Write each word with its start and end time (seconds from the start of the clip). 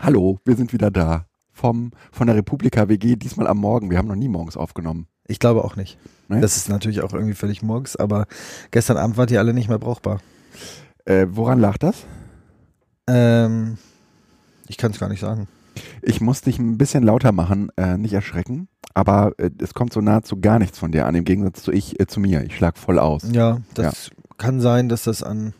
Hallo, 0.00 0.40
wir 0.44 0.56
sind 0.56 0.72
wieder 0.72 0.90
da. 0.90 1.26
Vom, 1.52 1.90
von 2.12 2.26
der 2.26 2.36
Republika 2.36 2.88
WG, 2.88 3.16
diesmal 3.16 3.46
am 3.46 3.58
Morgen. 3.58 3.90
Wir 3.90 3.98
haben 3.98 4.08
noch 4.08 4.14
nie 4.14 4.28
morgens 4.28 4.56
aufgenommen. 4.56 5.06
Ich 5.26 5.38
glaube 5.38 5.64
auch 5.64 5.76
nicht. 5.76 5.98
Nee? 6.28 6.40
Das 6.40 6.56
ist 6.56 6.68
natürlich 6.68 7.02
auch 7.02 7.12
irgendwie 7.12 7.34
völlig 7.34 7.62
morgens, 7.62 7.96
aber 7.96 8.26
gestern 8.70 8.96
Abend 8.96 9.16
wart 9.16 9.30
ihr 9.30 9.38
alle 9.38 9.54
nicht 9.54 9.68
mehr 9.68 9.78
brauchbar. 9.78 10.20
Äh, 11.04 11.26
woran 11.30 11.60
lag 11.60 11.78
das? 11.78 12.06
Ähm, 13.06 13.78
ich 14.68 14.76
kann 14.76 14.92
es 14.92 14.98
gar 14.98 15.08
nicht 15.08 15.20
sagen. 15.20 15.48
Ich 16.02 16.20
muss 16.20 16.42
dich 16.42 16.58
ein 16.58 16.78
bisschen 16.78 17.02
lauter 17.02 17.32
machen, 17.32 17.70
äh, 17.76 17.96
nicht 17.96 18.12
erschrecken, 18.14 18.68
aber 18.94 19.32
äh, 19.38 19.50
es 19.62 19.74
kommt 19.74 19.92
so 19.92 20.00
nahezu 20.00 20.40
gar 20.40 20.58
nichts 20.58 20.78
von 20.78 20.92
dir 20.92 21.06
an, 21.06 21.14
im 21.14 21.24
Gegensatz 21.24 21.62
zu 21.62 21.72
ich, 21.72 21.98
äh, 22.00 22.06
zu 22.06 22.20
mir. 22.20 22.42
Ich 22.44 22.56
schlag 22.56 22.78
voll 22.78 22.98
aus. 22.98 23.22
Ja, 23.32 23.58
das 23.74 24.10
kann 24.36 24.60
sein, 24.60 24.88
dass 24.88 25.04
das 25.04 25.22
an 25.22 25.52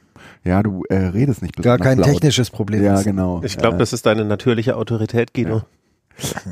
Ja, 0.44 0.62
du 0.62 0.82
äh, 0.88 0.94
redest 0.96 1.42
nicht 1.42 1.56
gar 1.56 1.76
besonders 1.78 1.86
kein 1.86 1.98
laut. 1.98 2.06
technisches 2.08 2.50
Problem 2.50 2.82
Ja, 2.82 2.94
ist. 2.98 3.04
genau. 3.04 3.40
Ich 3.42 3.56
glaube, 3.58 3.76
äh, 3.76 3.78
das 3.80 3.92
ist 3.92 4.06
deine 4.06 4.24
natürliche 4.24 4.76
Autorität, 4.76 5.34
Guido. 5.34 5.62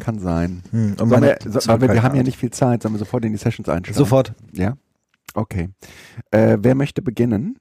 kann 0.01 0.19
sein. 0.21 0.63
Hm, 0.71 0.97
und 1.01 1.09
meine 1.09 1.27
wir, 1.27 1.39
so, 1.41 1.47
wir, 1.47 1.53
wir 1.53 1.61
Zurückhaltung 1.61 2.03
haben 2.05 2.15
ja 2.17 2.23
nicht 2.23 2.39
viel 2.39 2.51
Zeit, 2.51 2.83
sollen 2.83 2.95
wir 2.95 2.99
sofort 3.01 3.25
in 3.25 3.33
die 3.33 3.39
Sessions 3.39 3.69
einsteigen? 3.69 3.97
Sofort. 3.99 4.33
Ja? 4.53 4.77
Okay. 5.35 5.71
Äh, 6.31 6.59
wer 6.61 6.75
möchte 6.75 7.03
beginnen? 7.03 7.59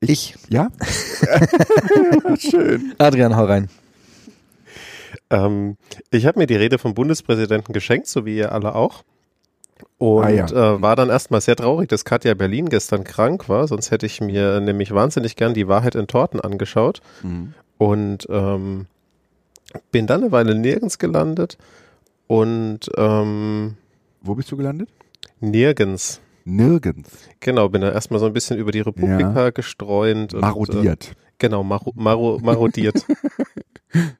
Ich. 0.00 0.36
Ja? 0.48 0.68
Schön. 2.38 2.94
Adrian, 2.98 3.36
hau 3.36 3.44
rein. 3.44 3.68
Ähm, 5.30 5.76
ich 6.10 6.26
habe 6.26 6.38
mir 6.38 6.46
die 6.46 6.56
Rede 6.56 6.78
vom 6.78 6.94
Bundespräsidenten 6.94 7.72
geschenkt, 7.72 8.06
so 8.08 8.24
wie 8.26 8.36
ihr 8.36 8.52
alle 8.52 8.74
auch. 8.74 9.04
Und 9.98 10.24
Ah, 10.24 10.28
ja. 10.30 10.46
äh, 10.46 10.82
war 10.82 10.96
dann 10.96 11.08
erstmal 11.10 11.40
sehr 11.40 11.56
traurig, 11.56 11.88
dass 11.88 12.04
Katja 12.04 12.34
Berlin 12.34 12.68
gestern 12.68 13.04
krank 13.04 13.48
war. 13.48 13.66
Sonst 13.68 13.90
hätte 13.90 14.06
ich 14.06 14.20
mir 14.20 14.60
nämlich 14.60 14.92
wahnsinnig 14.92 15.36
gern 15.36 15.54
die 15.54 15.68
Wahrheit 15.68 15.94
in 15.94 16.06
Torten 16.06 16.40
angeschaut. 16.40 17.00
Mhm. 17.22 17.54
Und 17.78 18.26
ähm, 18.30 18.86
bin 19.92 20.06
dann 20.06 20.22
eine 20.22 20.32
Weile 20.32 20.54
nirgends 20.54 20.98
gelandet. 20.98 21.56
Und 22.26 22.90
ähm, 22.96 23.76
Wo 24.22 24.34
bist 24.34 24.50
du 24.52 24.56
gelandet? 24.56 24.88
nirgends. 25.40 26.20
Nirgends. 26.44 27.10
Genau, 27.40 27.68
bin 27.68 27.80
dann 27.82 27.92
erstmal 27.94 28.18
so 28.20 28.26
ein 28.26 28.32
bisschen 28.32 28.58
über 28.58 28.72
die 28.72 28.80
Republika 28.80 29.50
gestreunt. 29.50 30.34
Und, 30.34 30.40
Äh, 30.40 30.46
Marodiert. 30.46 31.12
Genau, 31.38 31.62
maro, 31.62 31.92
maro, 31.94 32.38
marodiert. 32.42 33.06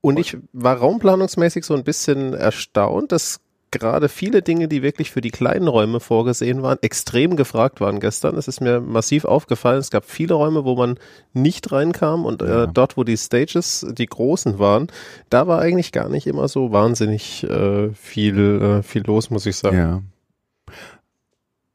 Und 0.00 0.18
ich 0.18 0.36
war 0.52 0.76
raumplanungsmäßig 0.76 1.64
so 1.64 1.74
ein 1.74 1.84
bisschen 1.84 2.32
erstaunt, 2.34 3.12
dass 3.12 3.40
gerade 3.72 4.08
viele 4.08 4.42
Dinge, 4.42 4.68
die 4.68 4.82
wirklich 4.82 5.10
für 5.10 5.20
die 5.20 5.32
kleinen 5.32 5.66
Räume 5.66 5.98
vorgesehen 5.98 6.62
waren, 6.62 6.78
extrem 6.82 7.34
gefragt 7.36 7.80
waren 7.80 7.98
gestern. 7.98 8.36
Es 8.36 8.46
ist 8.46 8.60
mir 8.60 8.80
massiv 8.80 9.24
aufgefallen. 9.24 9.80
Es 9.80 9.90
gab 9.90 10.04
viele 10.04 10.34
Räume, 10.34 10.64
wo 10.64 10.76
man 10.76 10.98
nicht 11.32 11.72
reinkam 11.72 12.24
und 12.24 12.40
Ja. 12.42 12.64
äh, 12.64 12.68
dort, 12.72 12.96
wo 12.96 13.02
die 13.04 13.16
Stages, 13.16 13.84
die 13.90 14.06
großen 14.06 14.58
waren, 14.60 14.86
da 15.28 15.46
war 15.48 15.60
eigentlich 15.60 15.90
gar 15.92 16.08
nicht 16.08 16.26
immer 16.28 16.46
so 16.48 16.70
wahnsinnig 16.72 17.42
äh, 17.42 17.90
viel, 17.92 18.38
äh, 18.62 18.82
viel 18.82 19.02
los, 19.04 19.30
muss 19.30 19.44
ich 19.46 19.56
sagen. 19.56 19.76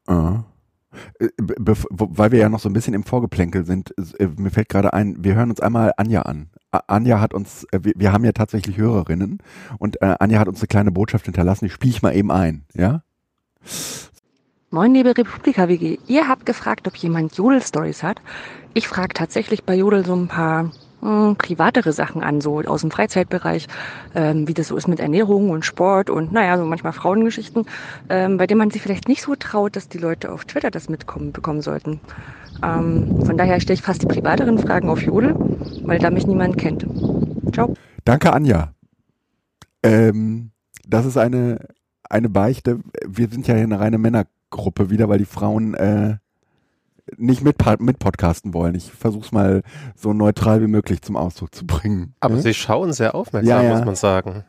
Ja. 0.07 0.45
Be- 1.37 1.75
wo- 1.89 2.09
weil 2.11 2.31
wir 2.31 2.39
ja 2.39 2.49
noch 2.49 2.59
so 2.59 2.67
ein 2.69 2.73
bisschen 2.73 2.93
im 2.93 3.03
Vorgeplänkel 3.03 3.65
sind, 3.65 3.93
äh, 4.17 4.27
mir 4.37 4.49
fällt 4.49 4.69
gerade 4.69 4.93
ein, 4.93 5.17
wir 5.23 5.35
hören 5.35 5.49
uns 5.49 5.59
einmal 5.59 5.93
Anja 5.97 6.23
an. 6.23 6.49
Anja 6.71 7.19
hat 7.19 7.33
uns, 7.33 7.65
äh, 7.71 7.79
wir, 7.81 7.93
wir 7.95 8.13
haben 8.13 8.23
ja 8.23 8.31
tatsächlich 8.31 8.77
Hörerinnen 8.77 9.39
und 9.77 10.01
äh, 10.01 10.15
Anja 10.19 10.39
hat 10.39 10.47
uns 10.47 10.61
eine 10.61 10.67
kleine 10.67 10.91
Botschaft 10.91 11.25
hinterlassen, 11.25 11.65
die 11.65 11.71
spiele 11.71 11.91
ich 11.91 12.01
mal 12.01 12.15
eben 12.15 12.31
ein, 12.31 12.65
ja? 12.73 13.03
Moin, 14.69 14.93
liebe 14.93 15.17
Republika 15.17 15.67
WG. 15.67 15.97
Ihr 16.07 16.29
habt 16.29 16.45
gefragt, 16.45 16.87
ob 16.87 16.95
jemand 16.95 17.35
Jodel-Stories 17.35 18.03
hat. 18.03 18.21
Ich 18.73 18.87
frage 18.87 19.13
tatsächlich 19.13 19.65
bei 19.65 19.75
Jodel 19.75 20.05
so 20.05 20.15
ein 20.15 20.29
paar 20.29 20.71
hm, 21.01 21.35
privatere 21.35 21.91
Sachen 21.91 22.23
an, 22.23 22.39
so 22.39 22.61
aus 22.61 22.79
dem 22.79 22.89
Freizeitbereich, 22.89 23.67
ähm, 24.15 24.47
wie 24.47 24.53
das 24.53 24.69
so 24.69 24.77
ist 24.77 24.87
mit 24.87 25.01
Ernährung 25.01 25.49
und 25.49 25.65
Sport 25.65 26.09
und 26.09 26.31
naja, 26.31 26.57
so 26.57 26.63
manchmal 26.63 26.93
Frauengeschichten, 26.93 27.65
ähm, 28.07 28.37
bei 28.37 28.47
denen 28.47 28.59
man 28.59 28.71
sich 28.71 28.81
vielleicht 28.81 29.09
nicht 29.09 29.21
so 29.21 29.35
traut, 29.35 29.75
dass 29.75 29.89
die 29.89 29.97
Leute 29.97 30.31
auf 30.31 30.45
Twitter 30.45 30.71
das 30.71 30.87
mitkommen 30.87 31.33
bekommen 31.33 31.61
sollten. 31.61 31.99
Ähm, 32.63 33.23
von 33.25 33.37
daher 33.37 33.59
stelle 33.59 33.75
ich 33.75 33.81
fast 33.81 34.01
die 34.01 34.07
privateren 34.07 34.57
Fragen 34.57 34.89
auf 34.89 35.01
Jodel, 35.01 35.35
weil 35.83 35.99
da 35.99 36.09
mich 36.11 36.27
niemand 36.27 36.57
kennt. 36.57 36.85
Ciao. 37.53 37.73
Danke, 38.05 38.33
Anja. 38.33 38.73
Ähm, 39.83 40.51
das 40.87 41.05
ist 41.05 41.17
eine, 41.17 41.67
eine 42.09 42.29
Beichte. 42.29 42.79
Wir 43.07 43.27
sind 43.29 43.47
ja 43.47 43.55
hier 43.55 43.63
eine 43.63 43.79
reine 43.79 43.97
Männergruppe 43.97 44.89
wieder, 44.89 45.09
weil 45.09 45.17
die 45.19 45.25
Frauen 45.25 45.73
äh, 45.73 46.17
nicht 47.17 47.43
mit, 47.43 47.55
mit 47.79 47.99
podcasten 47.99 48.53
wollen. 48.53 48.75
Ich 48.75 48.91
versuche 48.91 49.25
es 49.25 49.31
mal 49.31 49.61
so 49.95 50.13
neutral 50.13 50.61
wie 50.61 50.67
möglich 50.67 51.01
zum 51.01 51.15
Ausdruck 51.17 51.53
zu 51.55 51.65
bringen. 51.65 52.13
Aber 52.19 52.35
Hm? 52.35 52.41
sie 52.41 52.53
schauen 52.53 52.93
sehr 52.93 53.15
aufmerksam, 53.15 53.49
Ja, 53.49 53.63
ja. 53.63 53.75
muss 53.75 53.85
man 53.85 53.95
sagen. 53.95 54.43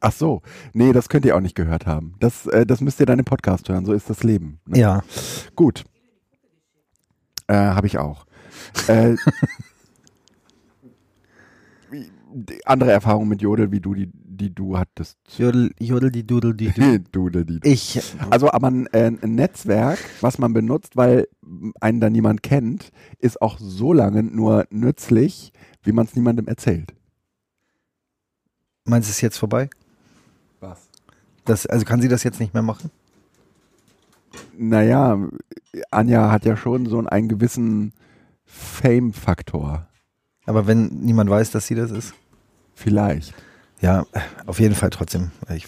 Ach 0.00 0.12
so, 0.12 0.42
nee, 0.74 0.92
das 0.92 1.08
könnt 1.08 1.24
ihr 1.24 1.34
auch 1.36 1.40
nicht 1.40 1.56
gehört 1.56 1.86
haben. 1.86 2.14
Das, 2.20 2.46
äh, 2.46 2.64
das 2.64 2.80
müsst 2.80 3.00
ihr 3.00 3.06
dann 3.06 3.18
im 3.18 3.24
Podcast 3.24 3.68
hören. 3.68 3.84
So 3.84 3.92
ist 3.92 4.08
das 4.08 4.22
Leben. 4.22 4.60
Ne? 4.66 4.78
Ja. 4.78 5.02
Gut. 5.56 5.84
Äh, 7.48 7.54
Habe 7.54 7.86
ich 7.86 7.98
auch. 7.98 8.26
Äh, 8.86 9.16
andere 12.64 12.92
Erfahrung 12.92 13.28
mit 13.28 13.40
Jodel, 13.42 13.72
wie 13.72 13.80
du 13.80 13.94
die, 13.94 14.10
die 14.12 14.54
du 14.54 14.76
hattest. 14.78 15.16
Jodel, 15.36 15.72
jodel, 15.80 16.10
die 16.10 16.26
dudel, 16.26 16.54
die 16.54 16.70
du. 16.76 17.00
Dudel, 17.00 17.44
die. 17.44 17.60
Ich, 17.62 18.00
Also, 18.30 18.52
aber 18.52 18.68
ein, 18.68 18.86
äh, 18.88 19.10
ein 19.22 19.34
Netzwerk, 19.34 19.98
was 20.20 20.38
man 20.38 20.52
benutzt, 20.52 20.96
weil 20.96 21.26
einen 21.80 22.00
da 22.00 22.10
niemand 22.10 22.42
kennt, 22.42 22.90
ist 23.18 23.40
auch 23.40 23.58
so 23.58 23.92
lange 23.92 24.22
nur 24.22 24.66
nützlich, 24.70 25.52
wie 25.82 25.92
man 25.92 26.06
es 26.06 26.14
niemandem 26.14 26.46
erzählt. 26.46 26.94
meinst 28.84 29.08
du 29.08 29.10
es 29.10 29.16
ist 29.16 29.22
jetzt 29.22 29.38
vorbei? 29.38 29.70
Was? 30.60 30.88
Das, 31.44 31.66
also 31.66 31.84
kann 31.86 32.02
sie 32.02 32.08
das 32.08 32.24
jetzt 32.24 32.40
nicht 32.40 32.52
mehr 32.52 32.62
machen? 32.62 32.90
Naja, 34.58 35.18
Anja 35.90 36.30
hat 36.30 36.44
ja 36.44 36.56
schon 36.56 36.86
so 36.86 36.98
einen, 37.06 37.28
gewissen 37.28 37.92
Fame-Faktor. 38.44 39.86
Aber 40.46 40.66
wenn 40.66 40.86
niemand 41.00 41.30
weiß, 41.30 41.50
dass 41.50 41.66
sie 41.66 41.74
das 41.74 41.90
ist? 41.90 42.14
Vielleicht. 42.74 43.34
Ja, 43.80 44.06
auf 44.46 44.58
jeden 44.58 44.74
Fall 44.74 44.90
trotzdem. 44.90 45.30
Ich, 45.54 45.66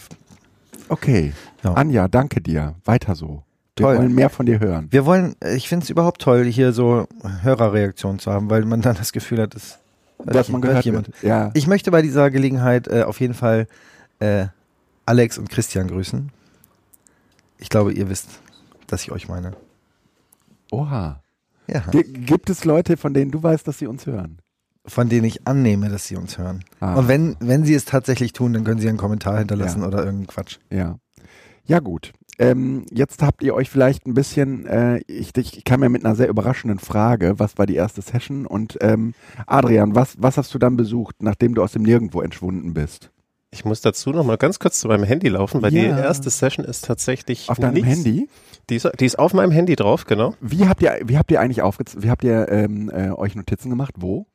Okay. 0.90 1.32
Ja. 1.62 1.74
Anja, 1.74 2.08
danke 2.08 2.40
dir. 2.40 2.74
Weiter 2.84 3.14
so. 3.14 3.44
Wir 3.76 3.86
Toll. 3.86 3.98
wollen 3.98 4.14
mehr 4.14 4.28
von 4.28 4.44
dir 4.44 4.58
hören. 4.60 4.88
wir 4.90 5.06
wollen, 5.06 5.36
ich 5.54 5.68
finde 5.68 5.84
es 5.84 5.90
überhaupt 5.90 6.20
toll, 6.20 6.44
hier 6.44 6.72
so 6.72 7.06
Hörerreaktionen 7.42 8.18
zu 8.18 8.30
haben, 8.30 8.50
weil 8.50 8.64
man 8.64 8.82
dann 8.82 8.96
das 8.96 9.12
Gefühl 9.12 9.40
hat, 9.40 9.54
dass, 9.54 9.78
Dass 10.18 10.48
man 10.48 10.60
hört 10.60 10.70
gehört 10.70 10.84
jemand. 10.84 11.10
Ja. 11.22 11.50
Ich 11.54 11.66
möchte 11.66 11.90
bei 11.90 12.02
dieser 12.02 12.30
Gelegenheit 12.30 12.88
äh, 12.88 13.04
auf 13.04 13.20
jeden 13.20 13.32
Fall 13.34 13.68
äh, 14.18 14.46
Alex 15.06 15.38
und 15.38 15.48
Christian 15.48 15.86
grüßen. 15.88 16.30
Ich 17.58 17.70
glaube, 17.70 17.92
ihr 17.92 18.10
wisst, 18.10 18.28
dass 18.92 19.02
ich 19.02 19.12
euch 19.12 19.28
meine. 19.28 19.52
Oha. 20.70 21.22
Ja. 21.66 21.80
G 21.90 22.02
gibt 22.02 22.50
es 22.50 22.64
Leute, 22.64 22.96
von 22.96 23.14
denen 23.14 23.30
du 23.30 23.42
weißt, 23.42 23.66
dass 23.66 23.78
sie 23.78 23.86
uns 23.86 24.06
hören? 24.06 24.38
Von 24.86 25.08
denen 25.08 25.24
ich 25.24 25.46
annehme, 25.46 25.88
dass 25.88 26.06
sie 26.06 26.16
uns 26.16 26.38
hören. 26.38 26.64
Ah. 26.80 26.94
Und 26.94 27.06
wenn, 27.08 27.36
wenn 27.40 27.64
sie 27.64 27.74
es 27.74 27.84
tatsächlich 27.84 28.32
tun, 28.32 28.52
dann 28.52 28.64
können 28.64 28.80
sie 28.80 28.88
einen 28.88 28.98
Kommentar 28.98 29.38
hinterlassen 29.38 29.82
Ja. 29.82 29.86
oder 29.88 29.98
irgendeinen 29.98 30.26
Quatsch. 30.26 30.58
Ja. 30.70 30.98
Ja, 31.64 31.78
gut. 31.80 32.12
Ähm, 32.38 32.86
jetzt 32.90 33.22
habt 33.22 33.42
ihr 33.42 33.54
euch 33.54 33.68
vielleicht 33.68 34.06
ein 34.06 34.14
bisschen, 34.14 34.66
äh, 34.66 35.00
ich, 35.06 35.36
ich 35.36 35.62
kam 35.64 35.82
ja 35.82 35.90
mit 35.90 36.04
einer 36.04 36.14
sehr 36.14 36.28
überraschenden 36.28 36.78
Frage, 36.78 37.38
was 37.38 37.58
war 37.58 37.66
die 37.66 37.74
erste 37.74 38.00
Session? 38.00 38.46
Und 38.46 38.78
ähm, 38.80 39.12
Adrian, 39.46 39.94
was, 39.94 40.14
was 40.18 40.38
hast 40.38 40.54
du 40.54 40.58
dann 40.58 40.76
besucht, 40.76 41.16
nachdem 41.22 41.54
du 41.54 41.62
aus 41.62 41.72
dem 41.72 41.82
Nirgendwo 41.82 42.22
entschwunden 42.22 42.72
bist? 42.72 43.10
Ich 43.52 43.64
muss 43.64 43.80
dazu 43.80 44.10
noch 44.10 44.24
mal 44.24 44.36
ganz 44.36 44.58
kurz 44.60 44.78
zu 44.78 44.86
meinem 44.88 45.02
Handy 45.04 45.28
laufen, 45.28 45.60
weil 45.60 45.74
Ja. 45.74 45.82
die 45.96 46.00
erste 46.02 46.30
Session 46.30 46.64
ist 46.64 46.84
tatsächlich 46.84 47.48
Auf 47.50 47.58
deinem 47.58 47.74
nichts. 47.74 47.88
Handy? 47.90 48.28
Die 48.68 48.76
ist, 48.76 48.88
die 49.00 49.04
ist 49.06 49.18
auf 49.18 49.34
meinem 49.34 49.50
Handy 49.50 49.74
drauf, 49.74 50.04
genau. 50.04 50.34
Wie 50.40 50.68
habt 50.68 50.82
ihr, 50.82 50.96
wie 51.04 51.18
habt 51.18 51.30
ihr 51.32 51.40
eigentlich 51.40 51.62
aufgez 51.62 51.96
wie 51.98 52.10
habt 52.10 52.22
ihr 52.22 52.48
ähm, 52.48 52.90
äh, 52.94 53.10
euch 53.10 53.34
Notizen 53.34 53.68
gemacht? 53.68 53.94
Wo? 53.98 54.26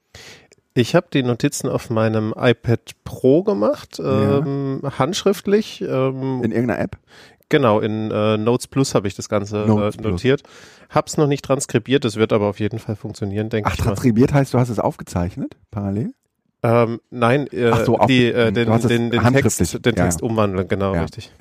Ich 0.74 0.94
habe 0.96 1.08
die 1.14 1.24
Notizen 1.24 1.70
auf 1.70 1.90
meinem 1.90 2.34
iPad 2.38 2.92
Pro 3.06 3.44
gemacht, 3.44 3.98
Ja. 4.00 4.40
ähm, 4.40 4.82
handschriftlich. 4.84 5.82
Ähm, 5.82 6.42
In 6.44 6.52
irgendeiner 6.52 6.80
App? 6.82 6.98
genau, 7.48 7.80
in 7.80 8.12
äh, 8.12 8.36
Notes 8.38 8.68
Plus 8.68 8.96
habe 8.96 9.08
ich 9.08 9.16
das 9.16 9.30
Ganze 9.30 9.64
äh, 9.64 10.02
notiert. 10.02 10.44
Hab's 10.90 11.16
noch 11.16 11.28
nicht 11.28 11.46
transkribiert, 11.46 12.04
das 12.04 12.18
wird 12.18 12.34
aber 12.34 12.48
auf 12.48 12.60
jeden 12.60 12.80
Fall 12.80 12.98
funktionieren, 12.98 13.48
denke 13.50 13.70
Ach, 13.70 13.76
ich 13.76 13.80
mal. 13.80 13.86
transkribiert 13.86 14.34
heißt, 14.34 14.54
du 14.54 14.60
hast 14.60 14.68
es 14.70 14.80
aufgezeichnet, 14.80 15.56
parallel? 15.72 16.14
Ähm, 16.64 17.00
nein, 17.12 17.48
äh, 17.48 17.86
so, 17.86 18.00
auf- 18.00 18.08
die, 18.08 18.26
äh, 18.26 18.52
den, 18.52 18.68
den, 18.88 19.12
den. 19.12 19.34
Text, 19.34 19.60
den 19.86 19.96
Ja, 19.96 20.04
Text 20.04 20.22
umwandeln, 20.22 20.68
genau, 20.68 20.96
Ja. 20.96 21.02
richtig. 21.04 21.32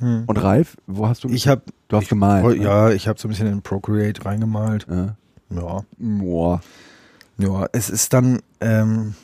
Hm. 0.00 0.24
Und 0.26 0.36
Ralf, 0.42 0.76
wo 0.86 1.08
hast 1.08 1.24
du 1.24 1.28
Ich 1.28 1.48
habe 1.48 1.62
Du 1.88 1.96
hast 1.96 2.08
gemalt. 2.08 2.44
ne? 2.58 2.64
ja, 2.64 2.90
ich 2.90 3.08
habe 3.08 3.18
so 3.18 3.26
ein 3.26 3.30
bisschen 3.30 3.48
in 3.48 3.62
Procreate 3.62 4.24
reingemalt. 4.24 4.86
Ja. 4.88 5.16
Ja. 5.50 5.80
Boah. 5.98 6.60
Ja, 7.38 7.66
es 7.72 7.90
ist 7.90 8.12
dann, 8.12 8.40
ähm, 8.60 9.14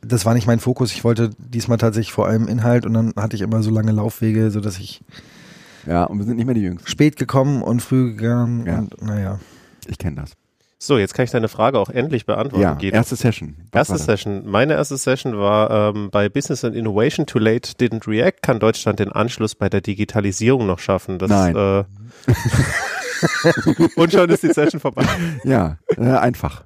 das 0.00 0.24
war 0.24 0.34
nicht 0.34 0.46
mein 0.46 0.60
Fokus. 0.60 0.92
Ich 0.92 1.02
wollte 1.04 1.30
diesmal 1.38 1.78
tatsächlich 1.78 2.12
vor 2.12 2.26
allem 2.28 2.46
Inhalt 2.48 2.86
und 2.86 2.94
dann 2.94 3.12
hatte 3.16 3.36
ich 3.36 3.42
immer 3.42 3.62
so 3.62 3.70
lange 3.70 3.92
Laufwege, 3.92 4.50
sodass 4.50 4.78
ich 4.78 5.00
Ja, 5.86 6.04
und 6.04 6.18
wir 6.18 6.24
sind 6.24 6.36
nicht 6.36 6.46
mehr 6.46 6.54
die 6.54 6.62
Jüngsten. 6.62 6.88
spät 6.88 7.16
gekommen 7.16 7.62
und 7.62 7.80
früh 7.82 8.14
gegangen 8.14 8.66
Ja. 8.66 8.78
und 8.78 9.02
naja. 9.02 9.40
Ich 9.88 9.98
kenne 9.98 10.16
das. 10.22 10.32
So, 10.82 10.96
jetzt 10.96 11.12
kann 11.12 11.26
ich 11.26 11.30
deine 11.30 11.48
Frage 11.48 11.78
auch 11.78 11.90
endlich 11.90 12.24
beantworten. 12.24 12.62
Ja, 12.62 12.72
Guido. 12.72 12.96
erste 12.96 13.14
Session. 13.14 13.54
Was 13.70 13.90
Erste? 13.90 14.02
Session. 14.02 14.50
Meine 14.50 14.72
erste 14.72 14.96
Session 14.96 15.38
war 15.38 15.90
ähm, 15.94 16.08
bei 16.10 16.30
Business 16.30 16.64
and 16.64 16.74
Innovation 16.74 17.26
Too 17.26 17.38
Late 17.38 17.72
Didn't 17.78 18.08
React. 18.08 18.38
Kann 18.40 18.60
Deutschland 18.60 18.98
den 18.98 19.12
Anschluss 19.12 19.54
bei 19.54 19.68
der 19.68 19.82
Digitalisierung 19.82 20.66
noch 20.66 20.78
schaffen? 20.78 21.18
Das, 21.18 21.28
Nein. 21.28 21.54
Äh, 21.54 21.84
und 23.96 24.10
schon 24.12 24.30
ist 24.30 24.42
die 24.42 24.52
Session 24.54 24.80
vorbei. 24.80 25.04
Ja, 25.44 25.76
äh, 25.98 26.02
einfach. 26.16 26.64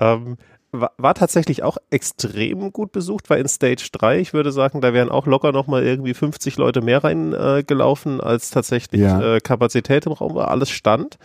Ähm, 0.00 0.36
war, 0.72 0.90
war 0.98 1.14
tatsächlich 1.14 1.62
auch 1.62 1.78
extrem 1.90 2.72
gut 2.72 2.90
besucht, 2.90 3.30
war 3.30 3.38
in 3.38 3.46
Stage 3.46 3.88
3. 3.92 4.18
Ich 4.18 4.32
würde 4.34 4.50
sagen, 4.50 4.80
da 4.80 4.92
wären 4.92 5.10
auch 5.10 5.26
locker 5.26 5.52
nochmal 5.52 5.84
irgendwie 5.84 6.14
50 6.14 6.56
Leute 6.56 6.80
mehr 6.80 7.04
reingelaufen, 7.04 8.18
äh, 8.18 8.22
als 8.24 8.50
tatsächlich 8.50 9.00
Ja. 9.00 9.36
äh, 9.36 9.40
Kapazität 9.40 10.06
im 10.06 10.12
Raum 10.12 10.34
war. 10.34 10.48
Alles 10.50 10.70
stand. 10.70 11.18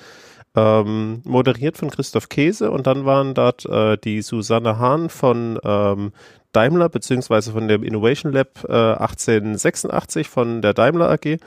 Ähm, 0.55 1.21
moderiert 1.25 1.77
von 1.77 1.91
Christoph 1.91 2.27
Käse 2.27 2.71
und 2.71 2.87
dann 2.87 3.05
waren 3.05 3.35
dort 3.35 3.65
äh, 3.67 3.97
die 3.97 4.23
Susanne 4.23 4.79
Hahn 4.79 5.09
von 5.09 5.59
ähm, 5.63 6.11
Daimler 6.51 6.89
beziehungsweise 6.89 7.51
von 7.51 7.67
dem 7.67 7.83
Innovation 7.83 8.33
Lab 8.33 8.63
äh, 8.67 8.73
1886 8.73 10.27
von 10.27 10.61
der 10.63 10.73
Daimler 10.73 11.11
AG 11.11 11.37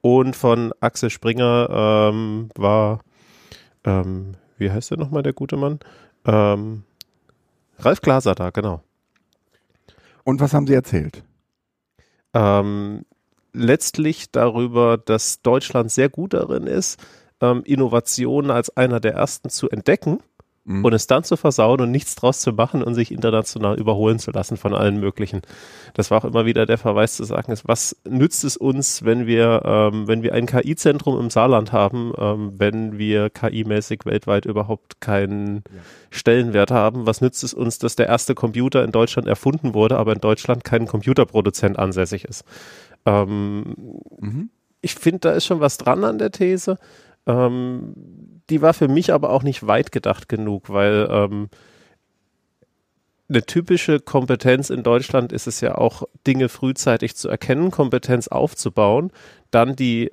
und 0.00 0.34
von 0.34 0.72
Axel 0.80 1.10
Springer 1.10 2.10
ähm, 2.10 2.48
war, 2.56 3.00
ähm, 3.84 4.34
wie 4.58 4.70
heißt 4.70 4.90
der 4.90 4.98
nochmal, 4.98 5.22
der 5.22 5.32
gute 5.32 5.56
Mann? 5.56 5.78
Ähm, 6.26 6.82
Ralf 7.78 8.00
Glaser 8.00 8.34
da, 8.34 8.50
genau. 8.50 8.82
Und 10.24 10.40
was 10.40 10.52
haben 10.52 10.66
Sie 10.66 10.74
erzählt? 10.74 11.22
Ähm, 12.34 13.04
letztlich 13.52 14.30
darüber, 14.30 14.98
dass 14.98 15.42
Deutschland 15.42 15.90
sehr 15.90 16.08
gut 16.08 16.34
darin 16.34 16.66
ist, 16.66 17.00
ähm, 17.42 17.62
Innovationen 17.64 18.50
als 18.50 18.74
einer 18.76 19.00
der 19.00 19.12
ersten 19.14 19.50
zu 19.50 19.68
entdecken 19.68 20.20
Mhm. 20.64 20.84
und 20.84 20.92
es 20.92 21.08
dann 21.08 21.24
zu 21.24 21.36
versauen 21.36 21.80
und 21.80 21.90
nichts 21.90 22.14
draus 22.14 22.38
zu 22.38 22.52
machen 22.52 22.84
und 22.84 22.94
sich 22.94 23.10
international 23.10 23.76
überholen 23.80 24.20
zu 24.20 24.30
lassen 24.30 24.56
von 24.56 24.74
allen 24.74 25.00
möglichen. 25.00 25.42
Das 25.94 26.12
war 26.12 26.18
auch 26.18 26.24
immer 26.24 26.46
wieder 26.46 26.66
der 26.66 26.78
Verweis 26.78 27.16
zu 27.16 27.24
sagen, 27.24 27.50
ist, 27.50 27.66
was 27.66 27.96
nützt 28.08 28.44
es 28.44 28.56
uns, 28.56 29.04
wenn 29.04 29.26
wir, 29.26 29.62
ähm, 29.64 30.06
wenn 30.06 30.22
wir 30.22 30.34
ein 30.34 30.46
KI-Zentrum 30.46 31.18
im 31.18 31.30
Saarland 31.30 31.72
haben, 31.72 32.12
ähm, 32.16 32.52
wenn 32.58 32.96
wir 32.96 33.28
KI-mäßig 33.28 34.04
weltweit 34.06 34.44
überhaupt 34.46 35.00
keinen 35.00 35.64
Stellenwert 36.10 36.70
haben? 36.70 37.06
Was 37.06 37.20
nützt 37.20 37.42
es 37.42 37.54
uns, 37.54 37.78
dass 37.80 37.96
der 37.96 38.06
erste 38.06 38.36
Computer 38.36 38.84
in 38.84 38.92
Deutschland 38.92 39.26
erfunden 39.26 39.74
wurde, 39.74 39.96
aber 39.98 40.12
in 40.12 40.20
Deutschland 40.20 40.62
kein 40.62 40.86
Computerproduzent 40.86 41.76
ansässig 41.76 42.24
ist? 42.24 42.44
Ähm, 43.04 43.74
Mhm. 44.20 44.50
ich 44.80 44.94
finde, 44.94 45.18
da 45.18 45.30
ist 45.32 45.44
schon 45.44 45.58
was 45.58 45.76
dran 45.76 46.04
an 46.04 46.18
der 46.18 46.30
These. 46.30 46.78
Ähm, 47.26 47.94
die 48.50 48.62
war 48.62 48.74
für 48.74 48.88
mich 48.88 49.12
aber 49.12 49.30
auch 49.30 49.42
nicht 49.42 49.66
weit 49.66 49.92
gedacht 49.92 50.28
genug, 50.28 50.70
weil 50.70 51.08
ähm, 51.10 51.48
eine 53.28 53.44
typische 53.44 54.00
Kompetenz 54.00 54.70
in 54.70 54.82
Deutschland 54.82 55.32
ist 55.32 55.46
es 55.46 55.60
ja 55.60 55.76
auch, 55.76 56.02
Dinge 56.26 56.48
frühzeitig 56.48 57.16
zu 57.16 57.28
erkennen, 57.28 57.70
Kompetenz 57.70 58.28
aufzubauen, 58.28 59.10
dann 59.50 59.74
die 59.74 60.10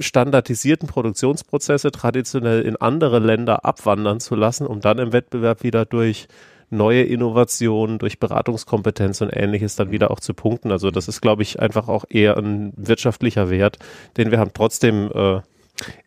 standardisierten 0.00 0.88
Produktionsprozesse 0.88 1.90
traditionell 1.90 2.62
in 2.62 2.76
andere 2.76 3.18
Länder 3.18 3.64
abwandern 3.64 4.20
zu 4.20 4.34
lassen, 4.36 4.66
um 4.66 4.80
dann 4.80 4.98
im 4.98 5.12
Wettbewerb 5.12 5.62
wieder 5.62 5.84
durch 5.84 6.28
neue 6.70 7.02
Innovationen, 7.02 7.98
durch 7.98 8.18
Beratungskompetenz 8.18 9.20
und 9.20 9.30
ähnliches 9.30 9.76
dann 9.76 9.90
wieder 9.90 10.10
auch 10.10 10.20
zu 10.20 10.34
punkten. 10.34 10.70
Also 10.70 10.90
das 10.90 11.08
ist, 11.08 11.20
glaube 11.20 11.42
ich, 11.42 11.60
einfach 11.60 11.88
auch 11.88 12.04
eher 12.08 12.36
ein 12.36 12.72
wirtschaftlicher 12.76 13.50
Wert, 13.50 13.78
den 14.16 14.30
wir 14.30 14.38
haben. 14.38 14.52
Trotzdem 14.54 15.10
äh, 15.12 15.40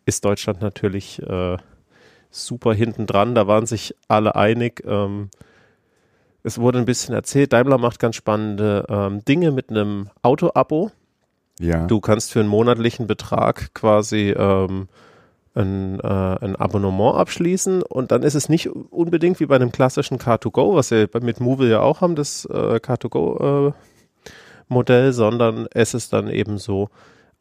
ist 0.04 0.24
Deutschland 0.24 0.60
natürlich 0.60 1.22
äh, 1.22 1.56
super 2.30 2.74
hinten 2.74 3.06
dran. 3.06 3.34
Da 3.34 3.46
waren 3.46 3.66
sich 3.66 3.94
alle 4.08 4.34
einig. 4.34 4.82
Ähm, 4.86 5.30
es 6.42 6.58
wurde 6.58 6.78
ein 6.78 6.84
bisschen 6.84 7.14
erzählt, 7.14 7.52
Daimler 7.52 7.78
macht 7.78 8.00
ganz 8.00 8.16
spannende 8.16 8.84
ähm, 8.88 9.24
Dinge 9.24 9.52
mit 9.52 9.70
einem 9.70 10.10
Auto-Abo. 10.22 10.90
Ja. 11.60 11.86
Du 11.86 12.00
kannst 12.00 12.32
für 12.32 12.40
einen 12.40 12.48
monatlichen 12.48 13.06
Betrag 13.06 13.72
quasi 13.74 14.30
ähm, 14.30 14.88
ein, 15.54 16.00
äh, 16.00 16.06
ein 16.06 16.56
Abonnement 16.56 17.16
abschließen 17.16 17.82
und 17.82 18.10
dann 18.10 18.22
ist 18.22 18.34
es 18.34 18.48
nicht 18.48 18.70
unbedingt 18.70 19.38
wie 19.38 19.46
bei 19.46 19.56
einem 19.56 19.70
klassischen 19.70 20.18
Car2Go, 20.18 20.74
was 20.74 20.90
wir 20.90 21.08
mit 21.20 21.40
Movil 21.40 21.70
ja 21.70 21.80
auch 21.80 22.00
haben, 22.00 22.16
das 22.16 22.46
äh, 22.46 22.76
Car2Go 22.76 23.68
äh, 23.68 25.12
sondern 25.12 25.66
es 25.72 25.92
ist 25.92 26.12
dann 26.14 26.28
eben 26.28 26.56
so, 26.56 26.88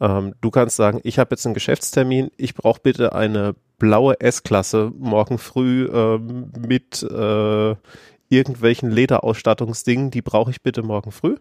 ähm, 0.02 0.34
du 0.42 0.50
kannst 0.50 0.76
sagen, 0.76 1.00
ich 1.04 1.20
habe 1.20 1.30
jetzt 1.32 1.46
einen 1.46 1.54
Geschäftstermin, 1.54 2.32
ich 2.36 2.56
brauche 2.56 2.82
bitte 2.82 3.14
eine 3.14 3.56
blaue 3.78 4.20
S-Klasse 4.20 4.92
morgen 4.98 5.38
früh 5.38 5.88
ähm, 5.94 6.52
mit 6.68 7.04
äh, 7.04 7.76
irgendwelchen 8.30 8.90
Lederausstattungsdingen, 8.90 10.10
die 10.10 10.22
brauche 10.22 10.52
ich 10.52 10.62
bitte 10.62 10.82
morgen 10.82 11.12
früh. 11.12 11.38